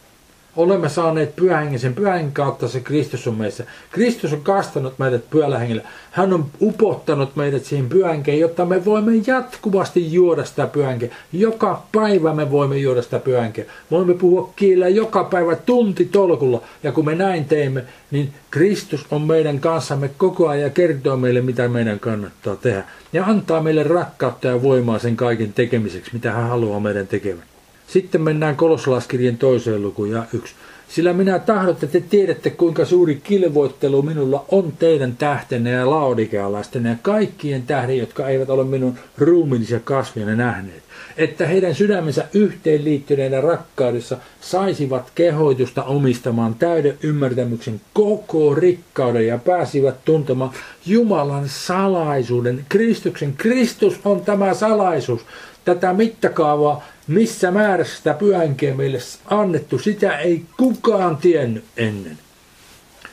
Olemme 0.58 0.89
saaneet 0.89 1.36
pyhän 1.36 1.80
sen 1.80 1.93
pyhän 1.93 2.32
kautta 2.32 2.68
se 2.68 2.80
Kristus 2.80 3.28
on 3.28 3.36
meissä. 3.36 3.64
Kristus 3.91 4.34
on 4.34 4.41
kastanut 4.41 4.99
meidät 4.99 5.30
pyhällä 5.30 5.60
hengellä. 5.60 5.84
Hän 6.12 6.34
on 6.34 6.45
upottanut 6.62 7.36
meidät 7.36 7.66
siihen 7.66 7.89
pyhänkeen, 7.89 8.39
jotta 8.39 8.66
me 8.66 8.86
voimme 8.86 9.12
jatkuvasti 9.28 10.14
juoda 10.14 10.45
sitä 10.45 10.68
pyhänkeä. 10.68 11.16
Joka 11.34 11.84
päivä 11.91 12.34
me 12.34 12.51
voimme 12.51 12.78
juoda 12.78 13.01
sitä 13.01 13.20
pyhänkeä. 13.20 13.66
Voimme 13.91 14.14
puhua 14.14 14.53
kielellä 14.55 14.89
joka 14.89 15.24
päivä 15.24 15.55
tunti 15.55 16.05
tolkulla. 16.05 16.62
Ja 16.84 16.91
kun 16.91 17.05
me 17.05 17.16
näin 17.16 17.45
teemme, 17.45 17.84
niin 18.12 18.34
Kristus 18.51 19.05
on 19.12 19.22
meidän 19.22 19.60
kanssamme 19.60 20.10
koko 20.18 20.47
ajan 20.47 20.64
ja 20.64 20.70
kertoo 20.70 21.18
meille, 21.18 21.41
mitä 21.41 21.68
meidän 21.68 21.99
kannattaa 21.99 22.55
tehdä. 22.55 22.84
Ja 23.14 23.26
antaa 23.26 23.62
meille 23.62 23.84
rakkautta 23.84 24.47
ja 24.47 24.64
voimaa 24.64 24.99
sen 24.99 25.16
kaiken 25.16 25.53
tekemiseksi, 25.53 26.14
mitä 26.14 26.32
hän 26.32 26.49
haluaa 26.49 26.80
meidän 26.80 27.08
tekevän. 27.08 27.57
Sitten 27.88 28.22
mennään 28.22 28.56
kolossalaskirjan 28.56 29.38
toiseen 29.38 29.82
lukuun 29.82 30.12
ja 30.12 30.24
yksi. 30.34 30.54
Sillä 30.90 31.14
minä 31.14 31.40
tahdon, 31.40 31.74
että 31.74 31.88
te 31.88 32.02
tiedätte, 32.10 32.50
kuinka 32.50 32.86
suuri 32.86 33.16
kilvoittelu 33.24 34.02
minulla 34.02 34.46
on 34.52 34.74
teidän 34.80 35.16
tähtenne 35.18 35.72
ja 35.72 35.90
laodikealaisten 35.90 36.86
ja 36.86 36.96
kaikkien 37.02 37.64
tähden, 37.64 37.98
jotka 37.98 38.28
eivät 38.28 38.50
ole 38.50 38.64
minun 38.64 39.00
ruumiillisia 39.18 39.80
kasvia 39.80 40.26
nähneet. 40.26 40.84
Että 41.18 41.48
heidän 41.48 41.76
sydämensä 41.76 42.26
yhteenliittyneenä 42.34 43.42
rakkaudessa 43.42 44.18
saisivat 44.42 45.12
kehoitusta 45.16 45.84
omistamaan 45.84 46.56
täyden 46.56 46.98
ymmärtämyksen 47.04 47.82
koko 47.94 48.56
rikkauden 48.56 49.28
ja 49.28 49.38
pääsivät 49.38 50.06
tuntemaan 50.06 50.52
Jumalan 50.86 51.50
salaisuuden. 51.50 52.66
Kristuksen 52.70 53.34
Kristus 53.38 54.00
on 54.06 54.22
tämä 54.22 54.54
salaisuus. 54.54 55.22
Tätä 55.68 55.93
mittakaavaa 55.93 56.84
missä 57.07 57.51
määrässä 57.51 57.97
sitä 57.97 58.13
pyhänkeä 58.13 58.76
meille 58.76 58.97
annettu, 59.26 59.80
sitä 59.80 60.18
ei 60.18 60.45
kukaan 60.57 61.18
tiennyt 61.18 61.63
ennen. 61.78 62.18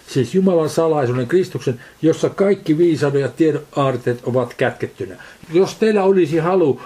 Siis 0.06 0.34
Jumalan 0.34 0.68
salaisuuden 0.68 1.26
Kristuksen, 1.26 1.80
jossa 2.02 2.28
kaikki 2.28 2.78
viisauden 2.78 3.20
ja 3.20 3.28
tiedon 3.28 3.62
aarteet 3.76 4.20
ovat 4.24 4.54
kätkettynä. 4.54 5.16
Jos 5.52 5.74
teillä 5.74 6.02
olisi 6.02 6.38
halu 6.38 6.80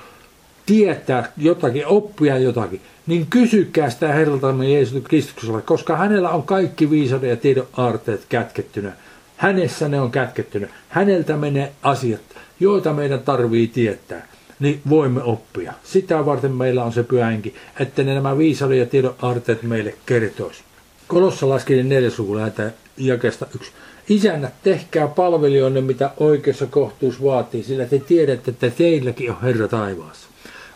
tietää 0.66 1.32
jotakin, 1.36 1.86
oppia 1.86 2.38
jotakin, 2.38 2.80
niin 3.06 3.26
kysykää 3.26 3.90
sitä 3.90 4.12
Herraltamme 4.12 4.72
Jeesus 4.72 5.02
Kristuksella, 5.02 5.60
koska 5.60 5.96
hänellä 5.96 6.30
on 6.30 6.42
kaikki 6.42 6.90
viisauden 6.90 7.30
ja 7.30 7.36
tiedon 7.36 7.68
aarteet 7.76 8.24
kätkettynä. 8.28 8.92
Hänessä 9.36 9.88
ne 9.88 10.00
on 10.00 10.10
kätkettynä. 10.10 10.68
Häneltä 10.88 11.36
menee 11.36 11.72
asiat, 11.82 12.20
joita 12.60 12.92
meidän 12.92 13.20
tarvii 13.20 13.66
tietää 13.66 14.37
niin 14.60 14.80
voimme 14.88 15.22
oppia. 15.22 15.72
Sitä 15.84 16.26
varten 16.26 16.52
meillä 16.52 16.84
on 16.84 16.92
se 16.92 17.02
pyhänki, 17.02 17.54
että 17.80 18.02
ne 18.02 18.14
nämä 18.14 18.38
viisauden 18.38 18.78
ja 18.78 18.86
tiedon 18.86 19.14
arteet 19.22 19.62
meille 19.62 19.94
kertoisi. 20.06 20.62
Kolossa 21.08 21.48
laskinen 21.48 21.88
lähetään 22.34 22.74
jakesta 22.96 23.46
yksi. 23.54 23.70
Isännät, 24.08 24.54
tehkää 24.62 25.08
palvelijoille, 25.08 25.80
mitä 25.80 26.10
oikeassa 26.20 26.66
kohtuus 26.66 27.22
vaatii, 27.22 27.62
sillä 27.62 27.86
te 27.86 27.98
tiedätte, 27.98 28.50
että 28.50 28.70
teilläkin 28.70 29.30
on 29.30 29.42
Herra 29.42 29.68
taivaassa. 29.68 30.28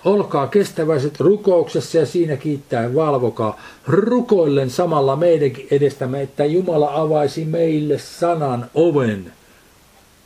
Olkaa 0.05 0.47
kestäväiset 0.47 1.21
rukouksessa 1.21 1.99
ja 1.99 2.07
siinä 2.07 2.37
kiittää 2.37 2.95
valvokaa. 2.95 3.61
Rukoillen 3.87 4.71
samalla 4.71 5.17
meidänkin 5.17 5.67
edestämme, 5.71 6.23
että 6.23 6.45
Jumala 6.45 6.91
avaisi 6.95 7.45
meille 7.45 7.99
sanan 7.99 8.71
oven 8.75 9.33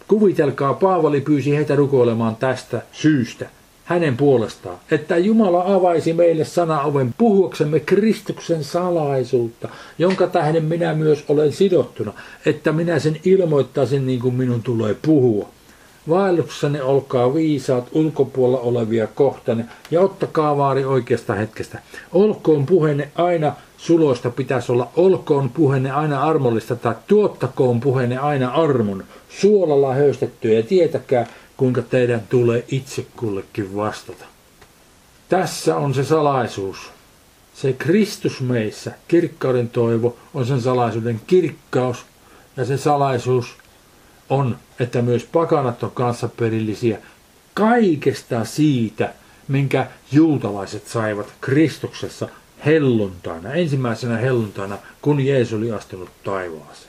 Kuvitelkaa, 0.09 0.75
Paavali 0.75 1.21
pyysi 1.21 1.57
heitä 1.57 1.77
rukoilemaan 1.77 2.37
tästä 2.37 2.83
syystä 2.93 3.49
hänen 3.85 4.17
puolestaan, 4.17 4.79
että 4.91 5.17
Jumala 5.17 5.75
avaisi 5.75 6.13
meille 6.13 6.45
sanaoven 6.45 7.15
puhuaksemme 7.19 7.81
Kristuksen 7.81 8.65
salaisuutta, 8.65 9.69
jonka 9.99 10.27
tähden 10.27 10.65
minä 10.65 10.95
myös 10.95 11.25
olen 11.29 11.53
sidottuna, 11.53 12.13
että 12.47 12.73
minä 12.73 12.99
sen 12.99 13.21
ilmoittaisin 13.25 14.07
niin 14.07 14.21
kuin 14.21 14.35
minun 14.35 14.63
tulee 14.63 14.97
puhua. 15.03 15.49
Vaelluksenne 16.09 16.83
olkaa 16.83 17.35
viisaat 17.35 17.89
ulkopuolella 17.93 18.61
olevia 18.61 19.07
kohtane 19.07 19.65
ja 19.91 20.01
ottakaa 20.01 20.57
vaari 20.57 20.85
oikeasta 20.85 21.35
hetkestä. 21.35 21.79
Olkoon 22.13 22.67
puheenne 22.67 23.09
aina 23.15 23.53
suloista 23.77 24.31
pitäisi 24.31 24.73
olla, 24.73 24.91
olkoon 24.97 25.51
puheenne 25.51 25.91
aina 25.91 26.23
armollista 26.23 26.77
tai 26.77 26.95
tuottakoon 27.07 27.81
puheenne 27.81 28.19
aina 28.19 28.51
armon, 28.51 29.05
suolalla 29.29 29.95
höystettyä 29.95 30.53
ja 30.53 30.63
tietäkää, 30.63 31.27
kuinka 31.57 31.83
teidän 31.83 32.23
tulee 32.29 32.65
itse 32.69 33.07
kullekin 33.17 33.77
vastata. 33.77 34.25
Tässä 35.29 35.77
on 35.77 35.95
se 35.95 36.05
salaisuus. 36.05 36.79
Se 37.55 37.73
Kristus 37.73 38.41
meissä, 38.41 38.93
kirkkauden 39.09 39.69
toivo, 39.69 40.17
on 40.35 40.47
sen 40.47 40.61
salaisuuden 40.61 41.21
kirkkaus. 41.27 42.07
Ja 42.57 42.65
se 42.65 42.77
salaisuus 42.77 43.57
on, 44.31 44.57
että 44.81 45.03
myös 45.03 45.25
pakanat 45.25 45.83
on 45.83 45.91
kanssaperillisiä 45.91 46.99
kaikesta 47.55 48.45
siitä, 48.45 49.15
minkä 49.49 49.87
juutalaiset 50.13 50.87
saivat 50.87 51.27
Kristuksessa 51.41 52.29
helluntaina, 52.67 53.53
ensimmäisenä 53.53 54.17
helluntaina, 54.17 54.79
kun 55.03 55.27
Jeesus 55.27 55.59
oli 55.59 55.73
astunut 55.73 56.11
taivaaseen. 56.25 56.86